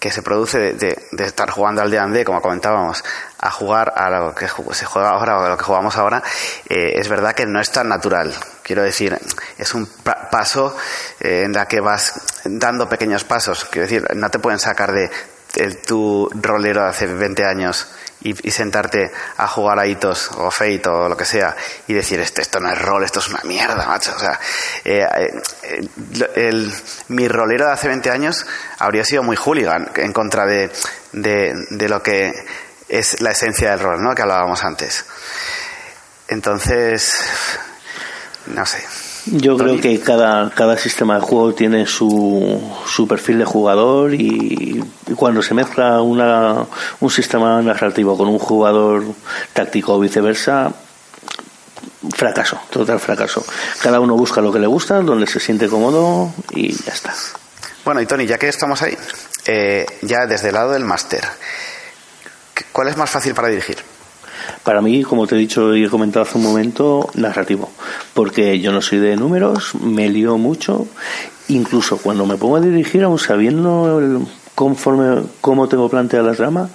[0.02, 3.04] que se produce de, de, estar jugando al D&D, como comentábamos,
[3.38, 6.24] a jugar a lo que se juega ahora o a lo que jugamos ahora,
[6.68, 8.34] eh, es verdad que no es tan natural.
[8.64, 9.16] Quiero decir,
[9.60, 10.76] es un paso
[11.20, 13.66] eh, en la que vas dando pequeños pasos.
[13.66, 15.12] Quiero decir, no te pueden sacar de,
[15.54, 17.88] de tu rolero de hace 20 años
[18.22, 21.55] y, y, sentarte a jugar a hitos o fate o lo que sea
[21.88, 24.13] y decir esto, esto no es rol, esto es una mierda, macho.
[24.15, 24.39] O sea,
[24.86, 25.05] eh,
[25.63, 25.88] eh,
[26.36, 26.72] el,
[27.09, 28.45] mi rolero de hace 20 años
[28.80, 30.72] habría sido muy hooligan en contra de,
[31.13, 32.32] de, de lo que
[32.88, 34.13] es la esencia del rol, ¿no?
[34.13, 35.05] Que hablábamos antes.
[36.28, 37.15] Entonces,
[38.47, 39.11] no sé.
[39.26, 44.84] Yo creo que cada, cada sistema de juego tiene su, su perfil de jugador y,
[45.15, 46.65] cuando se mezcla una,
[46.99, 49.03] un sistema narrativo con un jugador
[49.53, 50.74] táctico o viceversa,
[52.15, 53.45] fracaso, total fracaso.
[53.82, 57.13] Cada uno busca lo que le gusta, donde se siente cómodo y ya está.
[57.86, 58.97] Bueno, y Tony, ya que estamos ahí,
[59.45, 61.24] eh, ya desde el lado del máster,
[62.72, 63.78] ¿cuál es más fácil para dirigir?
[64.63, 67.69] Para mí, como te he dicho y he comentado hace un momento, narrativo.
[68.13, 70.87] Porque yo no soy de números, me lío mucho.
[71.47, 74.25] Incluso cuando me pongo a dirigir, aún sabiendo el,
[74.62, 76.70] conforme cómo tengo planteada la trama,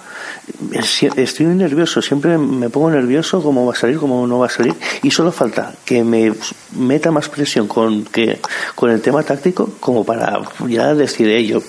[1.15, 4.73] estoy nervioso, siempre me pongo nervioso cómo va a salir, cómo no va a salir,
[5.03, 6.33] y solo falta que me
[6.75, 8.41] meta más presión con que
[8.75, 11.59] con el tema táctico como para ya decir, yo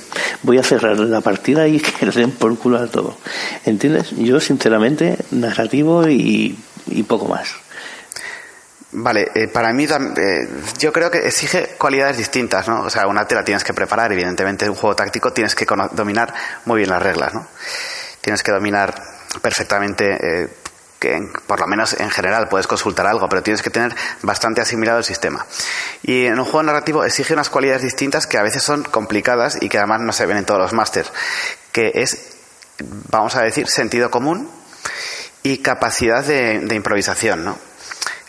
[0.42, 3.14] voy a cerrar la partida y que le den por culo a todo.
[3.64, 4.10] ¿Entiendes?
[4.10, 6.58] Yo sinceramente narrativo y,
[7.06, 7.50] poco más.
[8.90, 12.82] Vale, eh, para mí eh, yo creo que exige cualidades distintas, ¿no?
[12.82, 16.32] O sea, una te la tienes que preparar, evidentemente, un juego táctico tienes que dominar
[16.64, 17.46] muy bien las reglas, ¿no?
[18.20, 18.94] tienes que dominar
[19.40, 20.48] perfectamente, eh,
[20.98, 24.98] que por lo menos en general puedes consultar algo, pero tienes que tener bastante asimilado
[24.98, 25.46] el sistema.
[26.02, 29.68] Y en un juego narrativo exige unas cualidades distintas que a veces son complicadas y
[29.68, 31.10] que además no se ven en todos los másters,
[31.72, 32.36] que es,
[33.08, 34.50] vamos a decir, sentido común
[35.42, 37.67] y capacidad de, de improvisación, ¿no?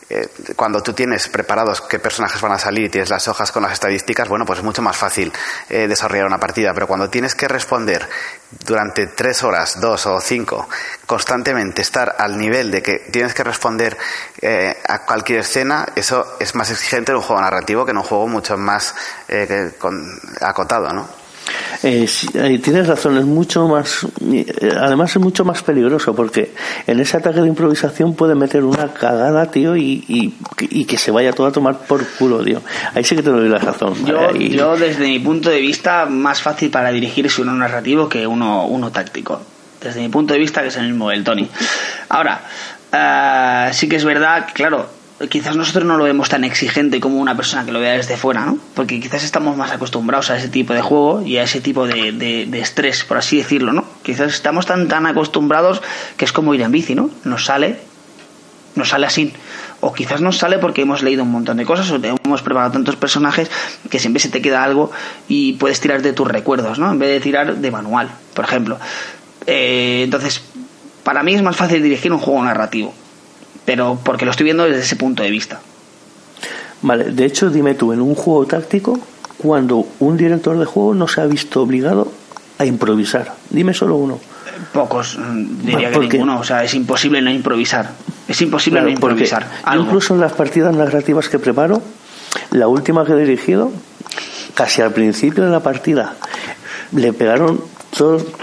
[0.09, 3.61] Eh, cuando tú tienes preparados qué personajes van a salir y tienes las hojas con
[3.61, 5.31] las estadísticas, bueno, pues es mucho más fácil
[5.69, 6.73] eh, desarrollar una partida.
[6.73, 8.07] Pero cuando tienes que responder
[8.65, 10.67] durante tres horas, dos o cinco,
[11.05, 13.97] constantemente estar al nivel de que tienes que responder
[14.41, 18.03] eh, a cualquier escena, eso es más exigente en un juego narrativo que en un
[18.03, 18.95] juego mucho más
[20.41, 21.18] acotado, ¿no?
[21.83, 24.45] Eh, eh, tienes razón, es mucho más, eh,
[24.79, 26.51] además es mucho más peligroso porque
[26.87, 30.33] en ese ataque de improvisación puede meter una cagada, tío, y,
[30.87, 32.61] que se vaya todo a tomar por culo, tío.
[32.93, 33.93] Ahí sí que te doy la razón.
[34.05, 38.91] Yo, desde mi punto de vista, más fácil para dirigirse uno narrativo que uno, uno
[38.91, 39.39] táctico.
[39.81, 41.47] Desde mi punto de vista, que es el mismo del Tony.
[42.09, 42.41] Ahora,
[43.71, 47.65] sí que es verdad, claro, quizás nosotros no lo vemos tan exigente como una persona
[47.65, 48.57] que lo vea desde fuera, ¿no?
[48.73, 52.13] Porque quizás estamos más acostumbrados a ese tipo de juego y a ese tipo de,
[52.13, 53.83] de, estrés, por así decirlo, ¿no?
[54.03, 55.81] Quizás estamos tan, tan acostumbrados
[56.15, 57.09] que es como ir en bici, ¿no?
[57.25, 57.79] Nos sale,
[58.75, 59.33] nos sale así.
[59.81, 62.95] O quizás nos sale porque hemos leído un montón de cosas o hemos preparado tantos
[62.95, 63.49] personajes
[63.89, 64.91] que siempre se te queda algo
[65.27, 66.91] y puedes tirar de tus recuerdos, ¿no?
[66.91, 68.77] En vez de tirar de manual, por ejemplo.
[69.47, 70.41] Eh, entonces,
[71.03, 72.93] para mí es más fácil dirigir un juego narrativo
[73.69, 75.59] pero porque lo estoy viendo desde ese punto de vista.
[76.81, 78.97] Vale, de hecho, dime tú, en un juego táctico,
[79.37, 82.11] cuando un director de juego no se ha visto obligado
[82.57, 83.31] a improvisar.
[83.51, 84.17] Dime solo uno.
[84.73, 86.39] Pocos, mm, diría que ninguno.
[86.39, 87.91] O sea, es imposible no improvisar.
[88.27, 89.45] Es imposible no improvisar.
[89.75, 91.79] Incluso en las partidas narrativas que preparo,
[92.49, 93.71] la última que he dirigido,
[94.55, 96.15] casi al principio de la partida,
[96.91, 97.61] le pegaron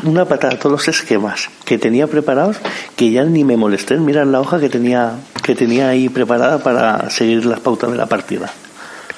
[0.03, 2.57] una patada, todos los esquemas que tenía preparados,
[2.97, 6.63] que ya ni me molesté en mirar la hoja que tenía, que tenía ahí preparada
[6.63, 8.53] para seguir las pautas de la partida.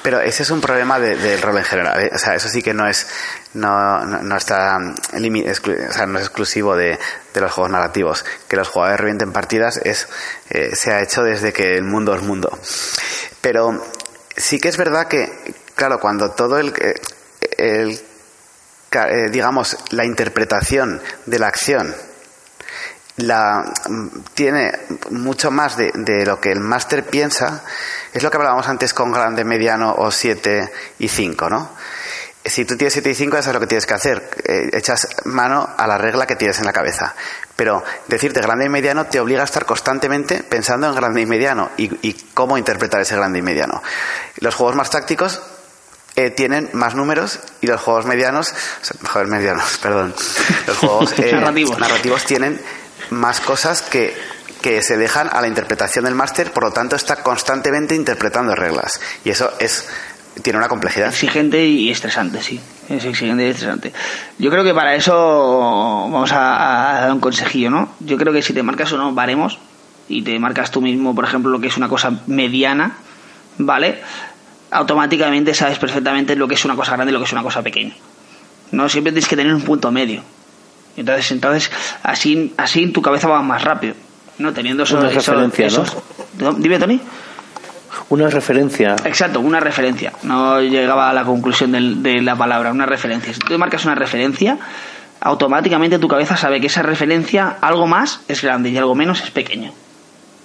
[0.02, 2.00] Pero ese es un problema del rol en general.
[2.00, 2.10] ¿eh?
[2.14, 3.08] O sea, eso sí que no es
[3.54, 6.98] no, no, está o sea, no es exclusivo de,
[7.34, 8.24] de, los juegos narrativos.
[8.48, 10.08] Que los jugadores revienten partidas es
[10.50, 12.56] eh, se ha hecho desde que el mundo es mundo.
[13.40, 13.84] Pero
[14.36, 15.30] sí que es verdad que,
[15.74, 16.72] claro, cuando todo el,
[17.58, 18.07] el eh,
[19.30, 21.94] digamos, la interpretación de la acción
[23.18, 23.64] la,
[24.34, 24.72] tiene
[25.10, 27.62] mucho más de, lo que el máster piensa,
[28.12, 31.70] es lo que hablábamos antes con grande, mediano o 7 y 5, ¿no?
[32.44, 34.30] Si tú tienes 7 y 5, eso es lo que tienes que hacer.
[34.44, 37.14] Eh, echas mano a la regla que tienes en la cabeza.
[37.56, 41.70] Pero decirte grande y mediano te obliga a estar constantemente pensando en grande y mediano
[41.76, 43.82] y, y cómo interpretar ese grande y mediano.
[44.36, 45.42] Los juegos más tácticos
[46.18, 48.52] eh, tienen más números y los juegos medianos,
[49.08, 50.12] joder, medianos, perdón,
[50.66, 52.24] los juegos eh, narrativos.
[52.24, 52.60] tienen
[53.10, 54.16] más cosas que,
[54.60, 59.00] que se dejan a la interpretación del máster, por lo tanto está constantemente interpretando reglas.
[59.24, 59.88] Y eso es
[60.42, 61.08] tiene una complejidad.
[61.08, 62.58] Exigente y estresante, sí.
[62.88, 63.92] Es exigente y estresante.
[64.38, 67.94] Yo creo que para eso vamos a, a dar un consejillo, ¿no?
[68.00, 69.60] Yo creo que si te marcas unos baremos
[70.08, 72.96] y te marcas tú mismo, por ejemplo, lo que es una cosa mediana,
[73.58, 74.02] ¿vale?
[74.70, 77.62] Automáticamente sabes perfectamente lo que es una cosa grande y lo que es una cosa
[77.62, 77.94] pequeña.
[78.72, 80.22] No siempre tienes que tener un punto medio.
[80.96, 81.70] Entonces, entonces
[82.02, 83.94] así, así tu cabeza va más rápido,
[84.38, 85.68] no teniendo eso, una referencia,
[86.38, 86.52] ¿no?
[86.54, 87.00] Dime, Tony.
[88.10, 88.96] Una referencia.
[89.04, 90.12] Exacto, una referencia.
[90.22, 93.32] No llegaba a la conclusión de, la palabra, una referencia.
[93.32, 94.58] Si tú marcas una referencia,
[95.20, 99.30] automáticamente tu cabeza sabe que esa referencia, algo más es grande y algo menos es
[99.30, 99.72] pequeño.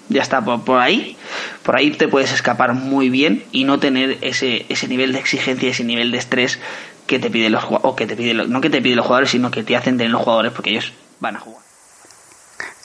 [0.10, 1.18] Ya está, por, ahí,
[1.64, 5.70] por ahí te puedes escapar muy bien y no tener ese, ese nivel de exigencia,
[5.70, 6.60] ese nivel de estrés
[7.08, 9.51] que te piden los o que te piden no que te piden los jugadores, sino
[9.51, 11.64] que te hacen tener los jugadores porque ellos van a jugar.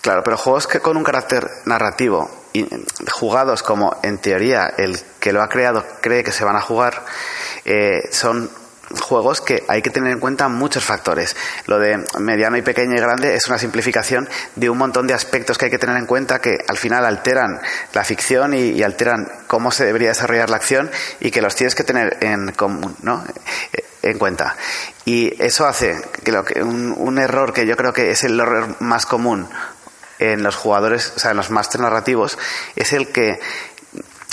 [0.01, 2.65] Claro, pero juegos que con un carácter narrativo y
[3.11, 7.05] jugados como en teoría el que lo ha creado cree que se van a jugar,
[7.65, 8.49] eh, son
[9.01, 11.37] juegos que hay que tener en cuenta muchos factores.
[11.67, 15.59] Lo de mediano y pequeño y grande es una simplificación de un montón de aspectos
[15.59, 17.61] que hay que tener en cuenta que al final alteran
[17.93, 21.85] la ficción y, alteran cómo se debería desarrollar la acción y que los tienes que
[21.85, 23.25] tener en común, ¿no?
[24.03, 24.57] en cuenta.
[25.05, 28.39] Y eso hace que, lo que un, un error que yo creo que es el
[28.41, 29.49] error más común
[30.19, 32.39] en los jugadores, o sea, en los máster narrativos,
[32.77, 33.39] es el que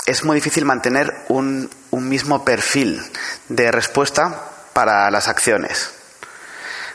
[0.06, 3.02] es muy difícil mantener un, un mismo perfil
[3.50, 4.42] de respuesta
[4.74, 5.92] para las acciones.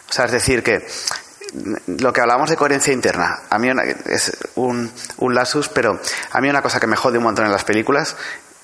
[0.09, 0.87] O sea, es decir, que
[1.87, 3.69] lo que hablamos de coherencia interna, a mí
[4.07, 6.01] es un, un lasus, pero
[6.31, 8.17] a mí una cosa que me jode un montón en las películas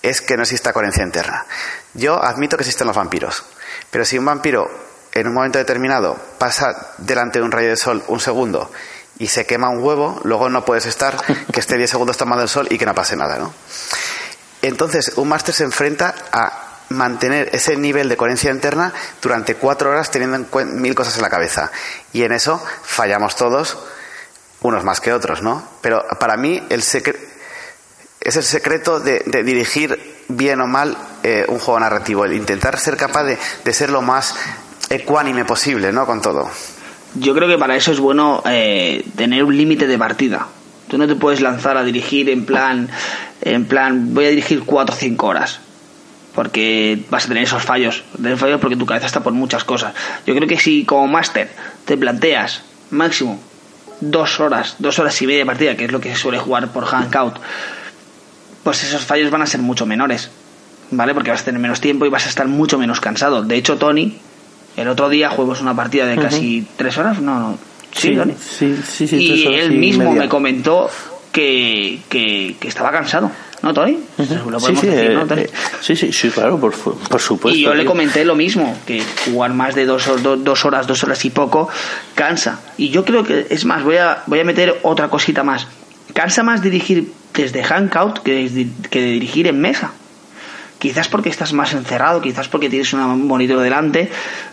[0.03, 1.47] es que no exista coherencia interna.
[1.95, 3.45] Yo admito que existen los vampiros,
[3.91, 4.71] pero si un vampiro
[5.13, 8.71] en un momento determinado pasa delante de un rayo de sol un segundo
[9.19, 11.17] y se quema un huevo, luego no puedes estar
[11.53, 13.55] que esté 10 segundos tomando el sol y que no pase nada, ¿no?
[14.67, 18.93] Entonces, un máster se enfrenta a mantener ese nivel de coherencia interna
[19.23, 21.71] durante cuatro horas teniendo en mil cosas en la cabeza.
[22.12, 23.79] Y en eso fallamos todos,
[24.62, 25.62] unos más que otros, ¿no?
[25.83, 31.79] Pero para mí el es el secreto de, dirigir bien o mal eh, un juego
[31.79, 34.35] narrativo, el intentar ser capaz de, de, ser lo más
[34.91, 36.07] ecuánime posible, ¿no?
[36.07, 36.51] Con todo.
[37.14, 40.49] Yo creo que para eso es bueno eh, tener un límite de partida.
[40.89, 42.89] Tú no te puedes lanzar a dirigir en plan,
[43.43, 45.61] en plan, voy a dirigir cuatro o cinco horas.
[46.34, 48.05] Porque vas a tener esos fallos.
[48.14, 49.95] Tener fallos porque tu cabeza está por muchas cosas.
[50.26, 51.51] Yo creo que si como máster
[51.87, 53.41] te planteas máximo
[54.01, 56.68] dos horas, dos horas y media de partida, que es lo que se suele jugar
[56.68, 57.37] por Hangout,
[58.62, 60.30] pues esos fallos van a ser mucho menores.
[60.91, 61.14] ¿Vale?
[61.14, 63.43] Porque vas a tener menos tiempo y vas a estar mucho menos cansado.
[63.43, 64.18] De hecho, Tony,
[64.76, 67.59] el otro día jugamos una partida de casi tres horas, no, no.
[67.97, 70.91] Sí, sí, sí, sí, Y él mismo me comentó
[71.33, 73.31] que, que, estaba cansado.
[73.63, 73.99] ¿No, Tony?
[74.49, 77.59] ¿Lo sí, sí, decir, ¿no, eh, sí, sí, sí, claro, por, por supuesto.
[77.59, 81.25] Y yo le comenté lo mismo, que jugar más de dos, dos, horas, dos horas
[81.25, 81.69] y poco,
[82.15, 82.61] cansa.
[82.77, 85.67] Y yo creo que, es más, voy a, voy a meter otra cosita más.
[86.13, 89.93] Cansa más dirigir desde Hangout que, que dirigir en mesa
[90.87, 94.09] quizás porque estás más encerrado, quizás porque tienes un monitor delante,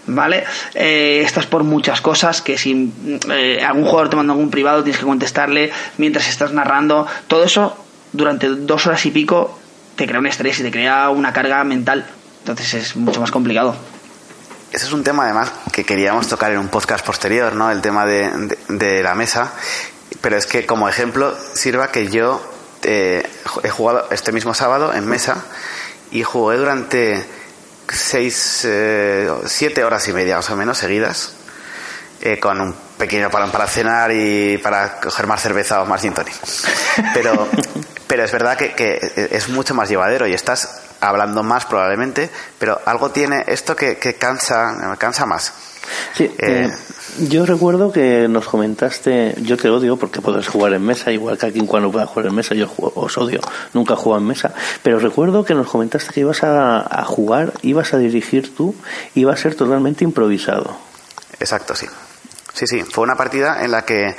[0.08, 0.44] ¿vale?
[0.74, 2.92] Eh, estás por muchas cosas que si
[3.30, 7.78] eh, algún jugador te manda algún privado tienes que contestarle mientras estás narrando, todo eso
[8.14, 9.60] durante dos horas y pico
[9.96, 12.04] te crea un estrés y te crea una carga mental,
[12.40, 13.76] entonces es mucho más complicado.
[14.72, 17.70] Ese es un tema además que queríamos tocar en un podcast posterior, ¿no?
[17.70, 19.54] El tema de, de, la mesa,
[20.20, 22.42] pero es que como ejemplo sirva que yo
[22.82, 23.24] eh,
[23.62, 25.46] he jugado este mismo sábado en mesa
[26.14, 27.26] y jugué durante
[27.90, 31.34] seis, eh, siete horas y media más o menos seguidas,
[32.22, 36.14] eh, con un pequeño parón para cenar y para coger más cerveza o más gin
[37.16, 37.50] Pero,
[38.08, 42.80] pero es verdad que, que, es mucho más llevadero y estás hablando más probablemente, pero
[42.86, 45.52] algo tiene esto que, que cansa, cansa más.
[46.14, 46.72] Sí, eh,
[47.20, 51.48] yo recuerdo que nos comentaste, yo te odio porque puedes jugar en mesa, igual que
[51.48, 53.40] aquí cuando pueda jugar en mesa, yo os odio,
[53.74, 57.98] nunca jugado en mesa, pero recuerdo que nos comentaste que ibas a, jugar, ibas a
[57.98, 58.76] dirigir tú,
[59.16, 60.78] iba a ser totalmente improvisado.
[61.40, 61.88] Exacto, sí.
[62.54, 64.16] Sí, sí, fue una partida en la que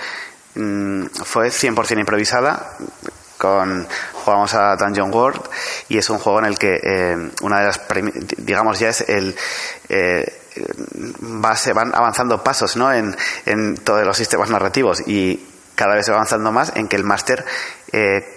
[0.55, 2.77] mm, fue 100% improvisada,
[3.39, 5.41] con jugamos a Dungeon World
[5.89, 7.81] y es un juego en el que eh, una de las
[8.39, 9.35] digamos ya es el
[9.89, 10.44] eh,
[11.43, 12.93] va, se van avanzando pasos ¿no?
[12.93, 16.97] en, en todos los sistemas narrativos y cada vez se va avanzando más en que
[16.97, 17.45] el máster
[17.93, 18.35] eh,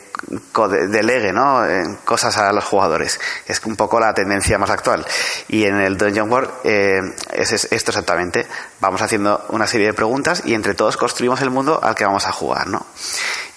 [0.89, 1.61] delegue ¿no?
[2.03, 3.20] cosas a los jugadores.
[3.45, 5.05] Es un poco la tendencia más actual.
[5.47, 7.01] Y en el Dungeon World eh,
[7.34, 8.47] es, esto exactamente.
[8.80, 12.26] Vamos haciendo una serie de preguntas y entre todos construimos el mundo al que vamos
[12.26, 12.68] a jugar.
[12.68, 12.86] ¿no?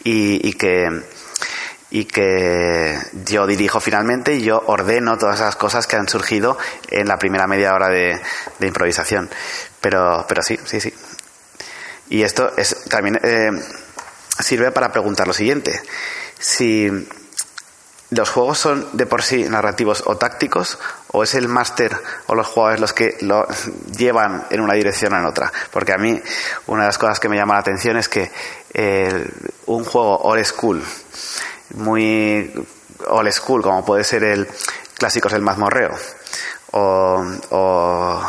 [0.05, 1.03] Y, y que
[1.91, 6.57] y que yo dirijo finalmente y yo ordeno todas esas cosas que han surgido
[6.89, 8.21] en la primera media hora de,
[8.61, 9.29] improvisación.
[9.81, 10.95] Pero, pero sí, sí, sí.
[12.09, 13.51] Y esto es, también eh,
[14.39, 15.81] sirve para preguntar lo siguiente.
[16.39, 16.91] Si
[18.11, 20.79] los juegos son de por sí narrativos o tácticos,
[21.13, 23.47] o es el máster o los jugadores los que lo
[23.97, 25.53] llevan en una dirección o en otra.
[25.73, 26.21] Porque a mí,
[26.67, 28.31] una de las cosas que me llama la atención es que
[29.67, 30.83] un juego old school
[31.75, 32.53] muy
[33.07, 34.49] old school, como puede ser el
[34.99, 35.97] Clásicos del Mazmorreo
[36.73, 38.21] o, o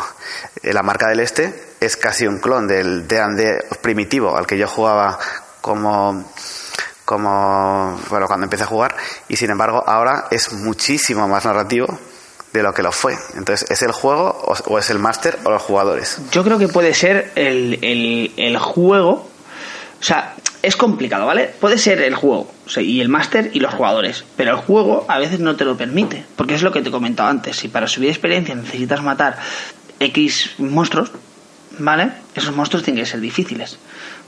[0.62, 5.18] La Marca del Este, es casi un clon del D&D primitivo al que yo jugaba
[5.60, 6.32] como
[7.04, 8.96] como bueno, cuando empecé a jugar
[9.28, 11.98] y sin embargo ahora es muchísimo más narrativo
[12.52, 13.16] de lo que lo fue.
[13.34, 14.28] Entonces, ¿es el juego
[14.66, 16.18] o, es el máster o los jugadores?
[16.30, 19.28] Yo creo que puede ser el, el, el juego.
[20.00, 21.52] O sea, es complicado, ¿vale?
[21.60, 25.40] Puede ser el juego y el máster y los jugadores, pero el juego a veces
[25.40, 27.56] no te lo permite, porque es lo que te he comentado antes.
[27.56, 29.38] Si para subir experiencia necesitas matar
[29.98, 31.10] X monstruos,
[31.78, 32.10] ¿vale?
[32.34, 33.78] Esos monstruos tienen que ser difíciles,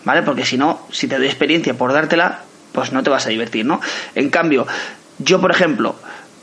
[0.05, 0.22] ¿vale?
[0.22, 3.64] Porque si no, si te doy experiencia por dártela, pues no te vas a divertir,
[3.64, 3.80] ¿no?
[4.16, 4.66] En cambio,
[5.18, 5.95] yo, por ejemplo,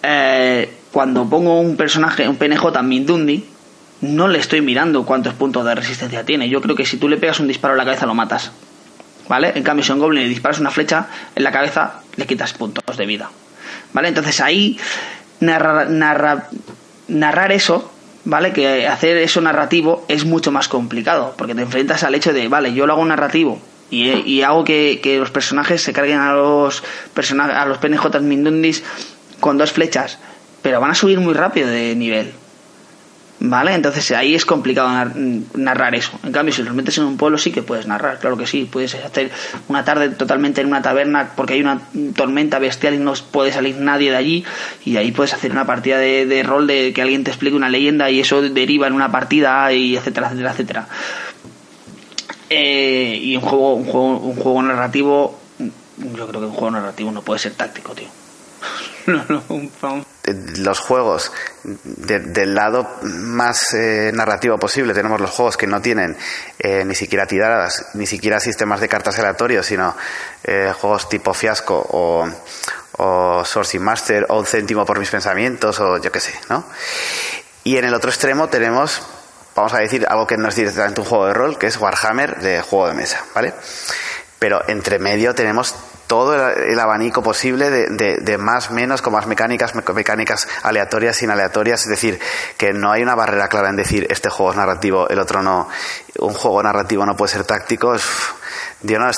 [0.03, 3.45] eh, cuando pongo un personaje, un PNJ Mindundi,
[3.99, 6.49] no le estoy mirando cuántos puntos de resistencia tiene.
[6.49, 8.51] Yo creo que si tú le pegas un disparo en la cabeza lo matas.
[9.27, 9.53] ¿Vale?
[9.55, 12.97] En cambio, si un goblin le disparas una flecha en la cabeza, le quitas puntos
[12.97, 13.29] de vida.
[13.93, 14.09] ¿Vale?
[14.09, 14.77] Entonces ahí
[15.39, 15.89] narrar,
[17.07, 17.91] narrar eso,
[18.25, 18.53] ¿vale?
[18.53, 22.73] Que hacer eso narrativo es mucho más complicado, porque te enfrentas al hecho de, vale,
[22.73, 26.81] yo lo hago narrativo y, hago que, que, los personajes se carguen a los
[27.13, 28.83] personajes, a los PNJ Mindundis
[29.41, 30.17] con dos flechas
[30.61, 32.33] pero van a subir muy rápido de nivel.
[33.43, 33.73] ¿Vale?
[33.73, 35.11] Entonces ahí es complicado
[35.55, 36.11] narrar eso.
[36.23, 38.69] En cambio, si los metes en un pueblo, sí que puedes narrar, claro que sí.
[38.71, 39.31] Puedes hacer
[39.67, 41.81] una tarde totalmente en una taberna porque hay una
[42.15, 44.45] tormenta bestial y no puede salir nadie de allí.
[44.85, 48.11] Y ahí puedes hacer una partida de, rol de que alguien te explique una leyenda
[48.11, 50.87] y eso deriva en una partida y etcétera, etcétera, etcétera.
[52.51, 57.11] Eh, y un juego, un juego, un juego narrativo, yo creo que un juego narrativo
[57.11, 58.07] no puede ser táctico, tío.
[60.57, 61.31] Los juegos
[61.63, 66.17] del lado más eh, narrativo posible tenemos los juegos que no tienen
[66.59, 69.95] eh, ni siquiera tiradas ni siquiera sistemas de cartas aleatorios sino
[70.43, 72.29] eh, juegos tipo fiasco o,
[72.97, 76.63] o Sourcing Master o un céntimo por mis pensamientos o yo qué sé ¿no?
[77.63, 79.01] y en el otro extremo tenemos
[79.55, 82.39] vamos a decir algo que no es directamente un juego de rol que es Warhammer
[82.39, 83.53] de juego de mesa ¿vale?
[84.41, 85.75] Pero entre medio tenemos
[86.07, 91.83] todo el, abanico posible de, de, más, menos, con más mecánicas, mecánicas aleatorias, sin aleatorias.
[91.83, 92.19] Es decir,
[92.57, 95.69] que no hay una barrera clara en decir este juego es narrativo, el otro no.
[96.17, 97.95] Un juego narrativo no puede ser táctico.
[98.81, 99.11] yo, no,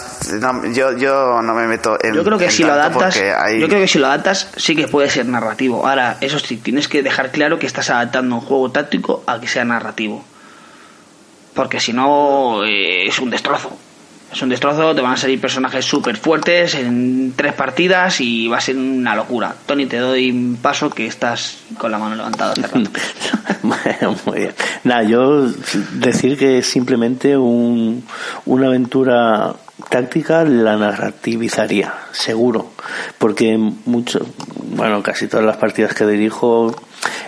[0.74, 2.15] yo, yo no me meto en.
[2.15, 3.15] Yo creo que si lo adaptas.
[3.15, 5.88] Yo creo que si lo adaptas, sí que puede ser narrativo.
[5.88, 9.47] Ahora, eso sí, tienes que dejar claro que estás adaptando un juego táctico a que
[9.47, 10.26] sea narrativo.
[11.53, 13.80] Porque si no, eh, es un destrozo
[14.34, 18.57] es un destrozo, te van a salir personajes súper fuertes en tres partidas y va
[18.57, 19.53] a ser una locura.
[19.65, 22.79] Tony, te doy un paso que estás con la mano levantada hace rato.
[24.25, 24.53] Muy bien.
[24.84, 25.47] Nada, yo
[25.93, 28.03] decir que es simplemente un,
[28.45, 29.55] una aventura
[29.89, 32.71] táctica la narrativizaría, seguro,
[33.17, 34.25] porque mucho,
[34.75, 36.75] bueno, casi todas las partidas que dirijo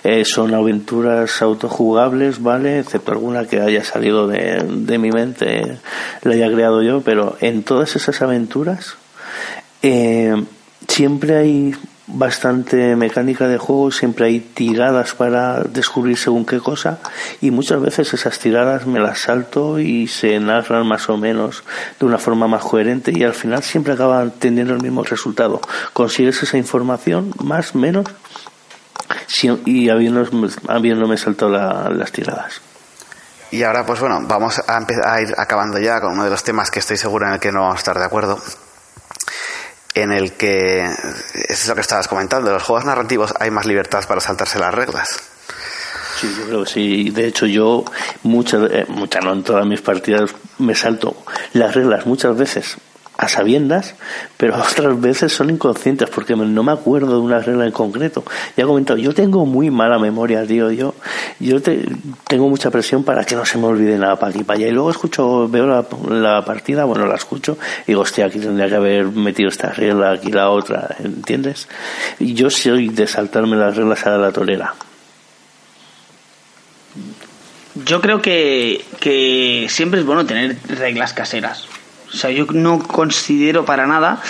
[0.03, 2.80] eh, son aventuras autojugables, ¿vale?
[2.80, 5.80] Excepto alguna que haya salido de, de mi mente,
[6.24, 8.95] la haya creado yo, pero en todas esas aventuras
[9.82, 10.36] eh,
[10.88, 11.76] siempre hay
[12.08, 16.99] bastante mecánica de juego, siempre hay tiradas para descubrir según qué cosa
[17.41, 21.64] y muchas veces esas tiradas me las salto y se narran más o menos
[21.99, 25.62] de una forma más coherente y al final siempre acaban teniendo el mismo resultado.
[25.93, 28.06] Consigues esa información más menos
[29.66, 32.62] y habiéndome, habiéndome saltado las tiradas.
[33.51, 36.72] Y ahora, pues bueno, vamos a, a ir acabando ya con uno de los temas
[36.72, 38.39] que estoy seguro en el que no vamos a estar de acuerdo.
[39.96, 40.86] En el que,
[41.48, 44.74] es lo que estabas comentando, en los juegos narrativos hay más libertad para saltarse las
[44.74, 45.20] reglas.
[46.20, 47.10] Sí, yo creo que sí.
[47.10, 47.84] De hecho, yo
[48.24, 51.16] muchas, eh, muchas no en todas mis partidas me salto
[51.54, 52.78] las reglas muchas veces
[53.18, 53.95] a sabiendas,
[54.38, 58.24] pero otras veces son inconscientes porque no me acuerdo de una regla en concreto.
[58.55, 60.72] Ya he comentado, yo tengo muy mala memoria, tío.
[60.72, 60.93] Yo,
[61.39, 64.68] yo tengo mucha presión para que no se me olvide nada para aquí para allá.
[64.68, 68.76] Y luego escucho, veo la, partida, bueno, la escucho y digo, hostia, aquí tendría que
[68.76, 71.68] haber metido esta regla, aquí la otra, ¿entiendes?
[72.20, 74.74] Y yo soy de saltarme las reglas a la tolera.
[77.86, 81.68] Yo creo que, que siempre es bueno tener reglas caseras
[82.16, 84.22] o sea, yo no considero para nada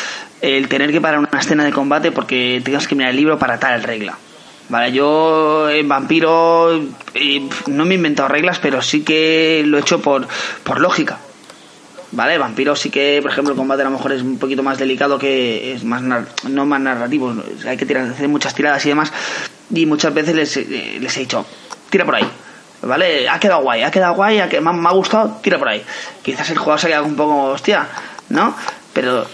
[0.41, 3.59] el tener que parar una escena de combate porque tengas que mirar el libro para
[3.59, 4.17] tal regla.
[4.69, 6.81] Vale, yo en Vampiro
[7.13, 10.27] eh, no me he inventado reglas, pero sí que lo he hecho por,
[10.63, 11.19] por lógica.
[12.11, 14.79] Vale, Vampiro sí que, por ejemplo, el combate a lo mejor es un poquito más
[14.79, 17.35] delicado que es más no más narrativo,
[17.67, 19.13] hay que tirar, hacer muchas tiradas y demás.
[19.69, 21.45] Y muchas veces les, eh, les he dicho,
[21.91, 22.27] tira por ahí,
[22.85, 23.27] ¿vale?
[23.29, 25.83] Ha quedado guay, ha quedado guay, ha, me, me ha gustado, tira por ahí.
[26.23, 27.87] Quizás el juego se ha quedado un poco hostia,
[28.29, 28.55] ¿no?
[28.93, 29.27] Pero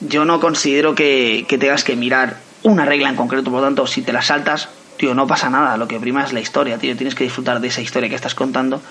[0.00, 4.02] yo no considero que, tengas que mirar una regla en concreto, por lo tanto, si
[4.02, 7.14] te la saltas, tío, no pasa nada, lo que prima es la historia, tío, tienes
[7.14, 8.82] que disfrutar de esa historia que estás contando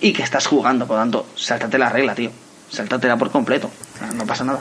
[0.00, 2.30] y que estás jugando, por lo tanto, sáltate la regla, tío,
[2.70, 3.70] sáltatela por completo,
[4.14, 4.60] no pasa nada.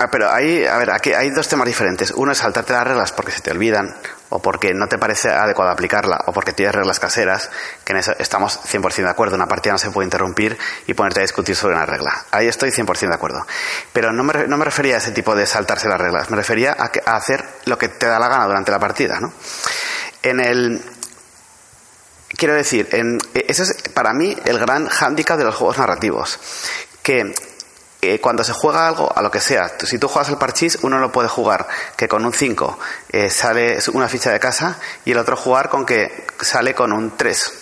[0.00, 2.12] Ah, pero hay, a ver, aquí hay dos temas diferentes.
[2.12, 3.96] Uno es saltarte las reglas porque se te olvidan,
[4.28, 7.50] o porque no te parece adecuado aplicarla, o porque tienes reglas caseras,
[7.84, 9.34] que en eso estamos 100% de acuerdo.
[9.34, 12.26] Una partida no se puede interrumpir y ponerte a discutir sobre una regla.
[12.30, 13.44] Ahí estoy 100% de acuerdo.
[13.92, 16.76] Pero no me, no me refería a ese tipo de saltarse las reglas, me refería
[16.78, 19.32] a, a hacer lo que te da la gana durante la partida, ¿no?
[20.22, 20.80] En el,
[22.36, 26.38] quiero decir, en, ese es para mí el gran hándicap de los juegos narrativos.
[27.02, 27.34] Que
[28.00, 31.00] eh, cuando se juega algo, a lo que sea, si tú juegas el parchís, uno
[31.00, 32.78] no puede jugar que con un 5
[33.10, 37.16] eh, sale una ficha de casa y el otro jugar con que sale con un
[37.16, 37.52] 3.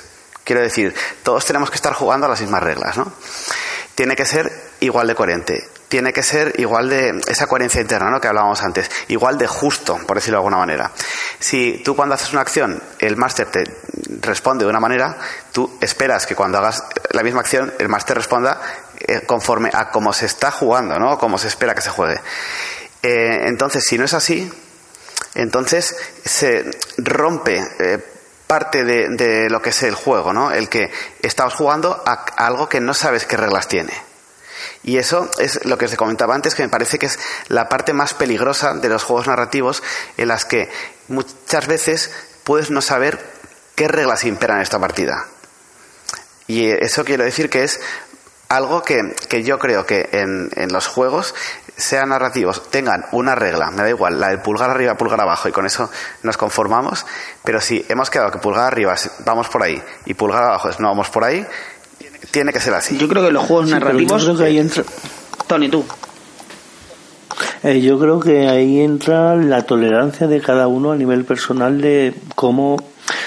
[0.45, 3.13] Quiero decir, todos tenemos que estar jugando a las mismas reglas, ¿no?
[3.95, 8.21] Tiene que ser igual de coherente tiene que ser igual de esa coherencia interna, ¿no?
[8.21, 10.91] Que hablábamos antes, igual de justo, por decirlo de alguna manera.
[11.39, 13.65] Si tú cuando haces una acción, el máster te
[14.21, 15.17] responde de una manera,
[15.53, 18.61] tú esperas que cuando hagas la misma acción, el máster responda
[18.99, 21.19] eh, conforme a cómo se está jugando, ¿no?
[21.19, 22.21] Cómo se espera que se juegue.
[23.03, 24.51] Eh, entonces, si no es así,
[25.35, 27.99] entonces se rompe eh,
[28.47, 30.51] parte de, lo que es el juego, ¿no?
[30.51, 30.91] El que
[31.21, 33.93] estamos jugando a algo que no sabes qué reglas tiene.
[34.83, 37.19] Y eso es lo que os comentaba antes, que me parece que es
[37.49, 39.83] la parte más peligrosa de los juegos narrativos
[40.17, 40.71] en las que
[41.09, 42.11] muchas veces
[42.45, 43.19] puedes no saber
[43.75, 45.27] qué reglas imperan en esta partida.
[46.47, 47.81] Y eso quiero decir que es
[48.49, 51.35] algo que, yo creo que en, en, los juegos,
[51.77, 55.53] sean narrativos, tengan una regla, me da igual, la del pulgar arriba, pulgar abajo, y
[55.53, 55.91] con eso
[56.23, 57.05] nos conformamos,
[57.45, 58.95] pero si hemos quedado que pulgar arriba
[59.25, 61.45] vamos por ahí y pulgar abajo no vamos por ahí,
[62.31, 62.97] tiene que ser así.
[62.99, 64.23] Yo creo que los juegos narrativos.
[64.23, 64.85] Yo creo que ahí entra.
[65.47, 65.85] Tony, tú.
[67.63, 72.15] Eh, yo creo que ahí entra la tolerancia de cada uno a nivel personal de
[72.35, 72.77] cómo,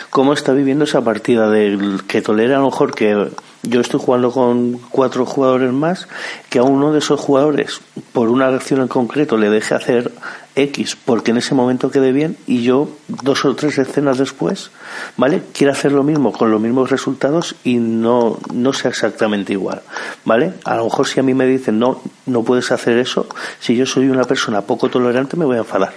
[0.10, 3.30] cómo está viviendo esa partida, de que tolera a lo mejor que
[3.64, 6.08] yo estoy jugando con cuatro jugadores más,
[6.50, 7.82] que a uno de esos jugadores,
[8.14, 10.12] por una acción en concreto, le deje hacer
[10.56, 14.72] X porque en ese momento quede bien y yo dos o tres escenas después,
[15.16, 15.42] ¿vale?
[15.54, 19.82] Quiero hacer lo mismo con los mismos resultados y no, no sea exactamente igual,
[20.26, 20.54] ¿vale?
[20.66, 23.28] A lo mejor si a mí me dicen no, no puedes hacer eso,
[23.60, 25.94] si yo soy una persona poco tolerante me voy a enfadar.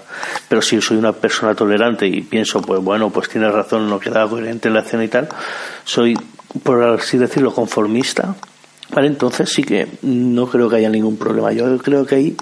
[0.49, 4.29] Pero si soy una persona tolerante y pienso, pues bueno, pues tiene razón, no queda
[4.29, 5.29] coherente la acción y tal,
[5.85, 6.17] soy,
[6.63, 8.35] por así decirlo, conformista,
[8.95, 11.51] Vale, entonces sí que no creo que haya ningún problema.
[11.53, 12.37] Yo creo que ahí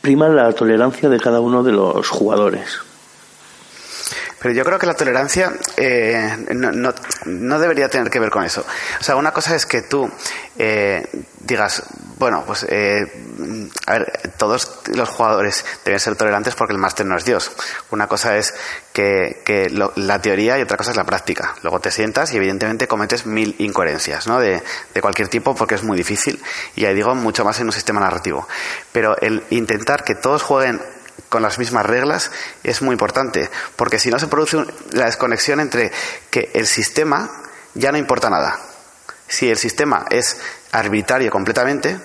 [0.00, 2.78] prima la tolerancia de cada uno de los jugadores.
[4.40, 6.94] Pero yo creo que la tolerancia eh, no, no,
[7.26, 8.64] no, debería tener que ver con eso.
[9.00, 10.08] O sea, una cosa es que tú
[10.58, 11.06] eh,
[11.40, 11.82] digas,
[12.18, 13.06] bueno, pues eh,
[13.86, 17.50] a ver, todos los jugadores deben ser tolerantes porque el máster no es Dios.
[17.90, 18.54] Una cosa es
[18.92, 21.54] que, que la teoría y otra cosa es la práctica.
[21.62, 24.38] Luego te sientas y evidentemente cometes mil incoherencias, ¿no?
[24.40, 24.62] De,
[24.94, 26.40] de cualquier tipo porque es muy difícil
[26.76, 28.46] y ya digo mucho más en un sistema narrativo.
[28.92, 30.80] Pero el intentar que todos jueguen
[31.28, 32.30] con las mismas reglas
[32.62, 35.92] es muy importante, porque si no se produce la desconexión entre
[36.30, 37.30] que el sistema
[37.74, 38.58] ya no importa nada.
[39.28, 40.38] Si el sistema es
[40.72, 41.98] arbitrario completamente,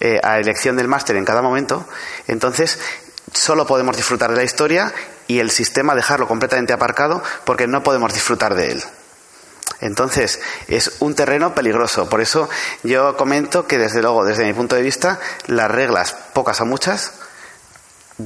[0.00, 1.86] eh, a elección del máster en cada momento,
[2.26, 2.78] entonces
[3.32, 4.92] solo podemos disfrutar de la historia
[5.26, 8.84] y el sistema dejarlo completamente aparcado porque no podemos disfrutar de él.
[9.80, 12.08] Entonces, es un terreno peligroso.
[12.08, 12.48] Por eso
[12.82, 17.12] yo comento que, desde luego, desde mi punto de vista, las reglas, pocas o muchas,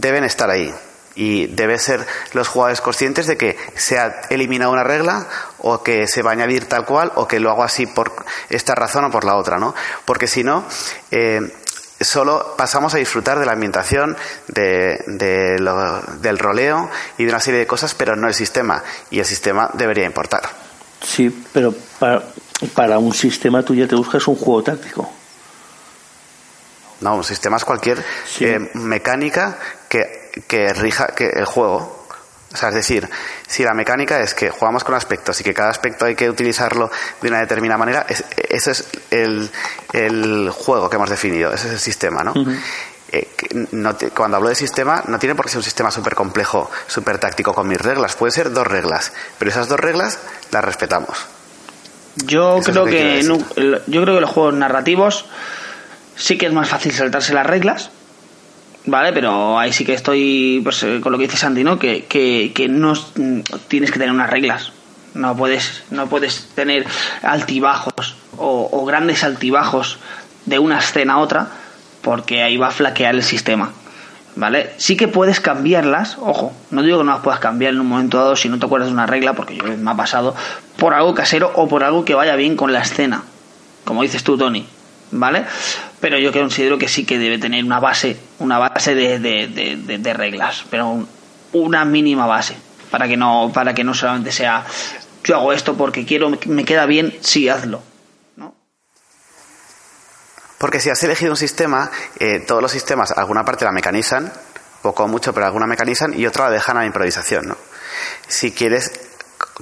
[0.01, 0.73] deben estar ahí.
[1.17, 5.29] Y debe ser los jugadores conscientes de que se ha eliminado una regla
[5.59, 8.13] o que se va a añadir tal cual o que lo hago así por
[8.49, 9.77] esta razón o por la otra, ¿no?
[10.05, 10.65] Porque si no,
[11.13, 11.41] eh,
[12.01, 14.17] solo pasamos a disfrutar de la ambientación,
[14.49, 14.99] de,
[16.21, 18.83] del roleo y de una serie de cosas, pero no el sistema.
[19.11, 20.43] Y el sistema debería importar.
[21.01, 22.23] Sí, pero para,
[22.75, 25.11] para un sistema tú ya te buscas un juego táctico.
[27.01, 28.03] No, un sistema es cualquier
[28.41, 32.07] eh, mecánica que, que rija que el juego.
[32.53, 33.09] O sea, es decir,
[33.49, 36.89] si la mecánica es que jugamos con aspectos y que cada aspecto hay que utilizarlo
[37.21, 39.51] de una determinada manera, ese es el,
[39.93, 42.33] el, juego que hemos definido, ese es el sistema, ¿no?
[43.11, 43.29] Eh,
[43.73, 47.19] no cuando hablo de sistema, no tiene por qué ser un sistema súper complejo, súper
[47.19, 48.17] táctico con mis reglas.
[48.17, 50.19] Puede ser dos reglas, pero esas dos reglas
[50.51, 51.27] las respetamos.
[52.17, 55.27] Yo creo que, yo creo que los juegos narrativos
[56.17, 57.91] sí que es más fácil saltarse las reglas,
[58.87, 59.13] ¿vale?
[59.13, 61.79] Pero ahí sí que estoy pues, eh, con lo que dice Sandy, ¿no?
[61.79, 62.95] Que, que, no
[63.69, 64.73] tienes que tener unas reglas.
[65.15, 66.87] No puedes, no puedes tener
[67.23, 69.99] altibajos o, grandes altibajos
[70.45, 71.49] de una escena a otra
[72.03, 73.73] porque ahí va a flaquear el sistema.
[74.37, 74.73] ¿Vale?
[74.79, 78.19] Sí que puedes cambiarlas, ojo, no digo que no las puedas cambiar en un momento
[78.19, 80.35] dado si no te acuerdas de una regla, porque yo me ha pasado,
[80.77, 83.23] por algo casero o por algo que vaya bien con la escena.
[83.85, 84.67] Como dices tú, Tony,
[85.15, 85.45] ¿vale?
[86.01, 90.15] Pero yo considero que sí que debe tener una base, una base de, de, de,
[90.15, 91.07] reglas, pero
[91.53, 92.57] una mínima base,
[92.91, 94.65] para que no, para que no solamente sea
[95.25, 97.83] yo hago esto porque quiero, me queda bien, sí, hazlo.
[98.37, 98.55] ¿no?
[100.59, 104.31] Porque si has elegido un sistema, eh, todos los sistemas, alguna parte la mecanizan,
[104.83, 107.57] poco o mucho, pero alguna mecanizan y otra la dejan a la improvisación, ¿no?
[108.29, 108.93] Si quieres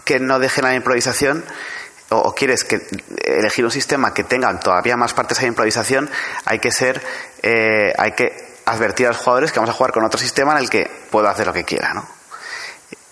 [0.05, 1.45] que no dejen a la improvisación,
[2.13, 2.87] o, quieres que
[3.25, 6.09] elegir un sistema que tenga todavía más partes de improvisación,
[6.45, 7.03] hay que ser,
[7.43, 10.59] eh, hay que advertir a los jugadores que vamos a jugar con otro sistema en
[10.59, 12.07] el que puedo hacer lo que quiera, ¿no?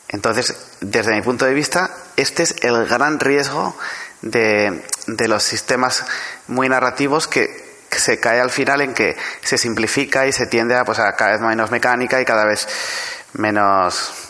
[0.09, 3.77] Entonces, desde mi punto de vista, este es el gran riesgo
[4.22, 6.05] de, de los sistemas
[6.48, 10.85] muy narrativos que, se cae al final en que se simplifica y se tiende a,
[10.85, 12.68] pues, a cada vez menos mecánica y cada vez
[13.32, 14.30] menos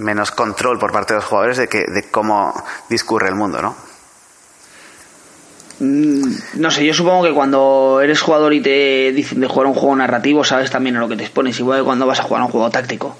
[0.00, 2.52] menos control por parte de los jugadores de, que, de cómo
[2.88, 3.76] discurre el mundo, ¿no?
[5.80, 9.74] Mm, no sé, yo supongo que cuando eres jugador y te dicen de jugar un
[9.74, 12.42] juego narrativo, sabes también a lo que te expones, igual que cuando vas a jugar
[12.42, 13.16] un juego táctico.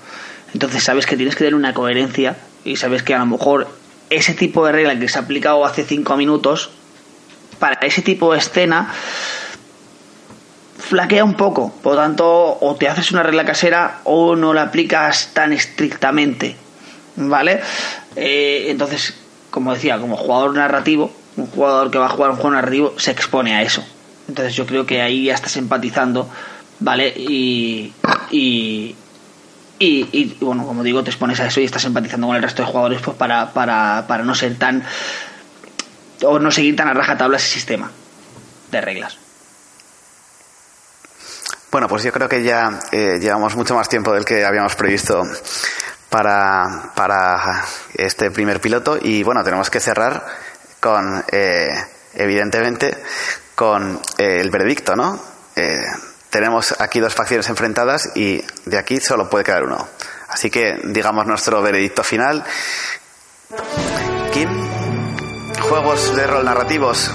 [0.52, 3.69] Entonces sabes que tienes que tener una coherencia y sabes que a lo mejor
[4.11, 6.70] ese tipo de regla que se ha aplicado hace cinco minutos,
[7.59, 8.93] para ese tipo de escena,
[10.78, 11.73] flaquea un poco.
[11.82, 16.57] Por lo tanto, o te haces una regla casera o no la aplicas tan estrictamente.
[17.21, 17.61] ¿Vale?
[18.17, 19.15] Eh, entonces,
[19.51, 23.11] como decía, como jugador narrativo, un jugador que va a jugar un juego narrativo se
[23.11, 23.85] expone a eso.
[24.27, 26.31] Entonces yo creo que ahí ya estás empatizando,
[26.79, 27.09] ¿vale?
[27.09, 27.93] Y,
[28.31, 28.97] y,
[29.79, 32.69] y, bueno, como digo, te expones a eso y estás empatizando con el resto de
[32.69, 34.83] jugadores pues para, para, para no ser tan...
[36.25, 37.91] o no seguir tan a rajatabla ese sistema
[38.71, 39.19] de reglas.
[41.71, 45.23] Bueno, pues yo creo que ya eh, llevamos mucho más tiempo del que habíamos previsto
[46.11, 47.65] para, para
[47.95, 50.27] este primer piloto y bueno, tenemos que cerrar
[50.81, 51.69] con, eh,
[52.15, 53.03] evidentemente,
[53.55, 55.31] con eh, el veredicto, ¿no?
[56.31, 59.87] tenemos aquí dos facciones enfrentadas y de aquí solo puede quedar uno.
[60.28, 62.45] Así que digamos nuestro veredicto final.
[64.32, 64.49] Kim,
[65.61, 67.11] juegos de rol narrativos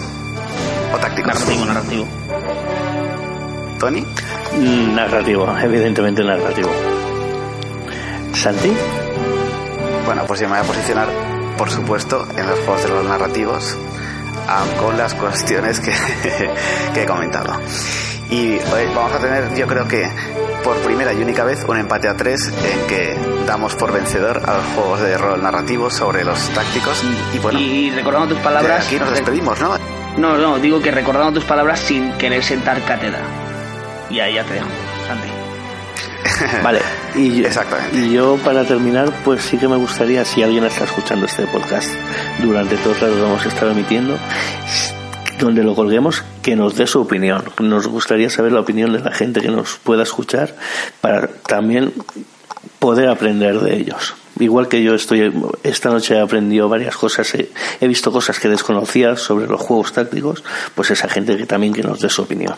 [0.93, 1.33] o tácticos.
[1.33, 2.07] Narrativo, narrativo.
[3.79, 4.05] Tony.
[4.93, 6.71] Narrativo, evidentemente narrativo.
[8.35, 8.71] Santi.
[10.05, 11.07] Bueno, pues yo me voy a posicionar,
[11.57, 13.77] por supuesto, en los juegos de los narrativos,
[14.79, 15.91] con las cuestiones que,
[16.93, 17.59] que he comentado.
[18.29, 20.09] Y hoy vamos a tener, yo creo que
[20.63, 24.57] por primera y única vez, un empate a tres en que damos por vencedor a
[24.57, 27.03] los juegos de rol narrativos sobre los tácticos.
[27.33, 28.87] Y bueno, y recordando tus palabras.
[28.87, 29.77] Aquí nos despedimos, ¿no?
[30.17, 33.19] No, no, digo que recordando tus palabras sin querer sentar cátedra.
[34.09, 34.67] Y ahí ya te dejo.
[36.63, 36.81] Vale,
[37.15, 37.49] y yo,
[37.93, 41.89] y yo para terminar, pues sí que me gustaría, si alguien está escuchando este podcast
[42.41, 44.17] durante todo el rato que hemos estado emitiendo,
[45.39, 47.43] donde lo colguemos, que nos dé su opinión.
[47.59, 50.55] Nos gustaría saber la opinión de la gente que nos pueda escuchar
[51.01, 51.93] para también
[52.79, 54.15] poder aprender de ellos.
[54.39, 55.31] Igual que yo estoy,
[55.63, 57.49] esta noche he aprendido varias cosas, he,
[57.79, 60.43] he visto cosas que desconocía sobre los juegos tácticos,
[60.73, 62.55] pues esa gente que también que nos dé su opinión.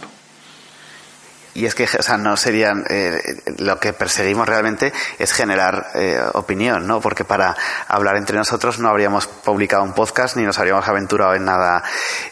[1.58, 3.20] Y es que, o sea, no serían, eh,
[3.58, 7.02] lo que perseguimos realmente es generar eh, opinión, ¿no?
[7.02, 7.56] Porque para
[7.88, 11.82] hablar entre nosotros no habríamos publicado un podcast ni nos habríamos aventurado en nada,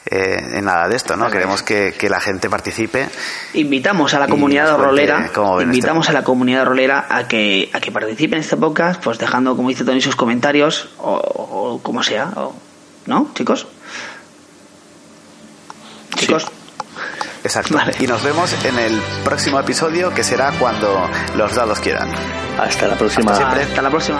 [0.06, 1.31] eh, en nada de esto, ¿no?
[1.31, 3.10] Queremos que, que, la gente participe.
[3.56, 5.27] Invitamos a la comunidad rolera,
[5.60, 9.56] invitamos a la comunidad rolera a que, a que participe en este podcast, pues dejando,
[9.56, 12.53] como dice Tony, sus comentarios, o, o como sea, o,
[13.07, 13.65] ¿no, chicos?
[16.15, 16.45] Chicos.
[17.46, 17.78] Exacto.
[18.00, 22.10] Y nos vemos en el próximo episodio que será cuando los dados quieran.
[22.60, 23.34] Hasta la próxima.
[23.34, 24.20] Hasta la próxima.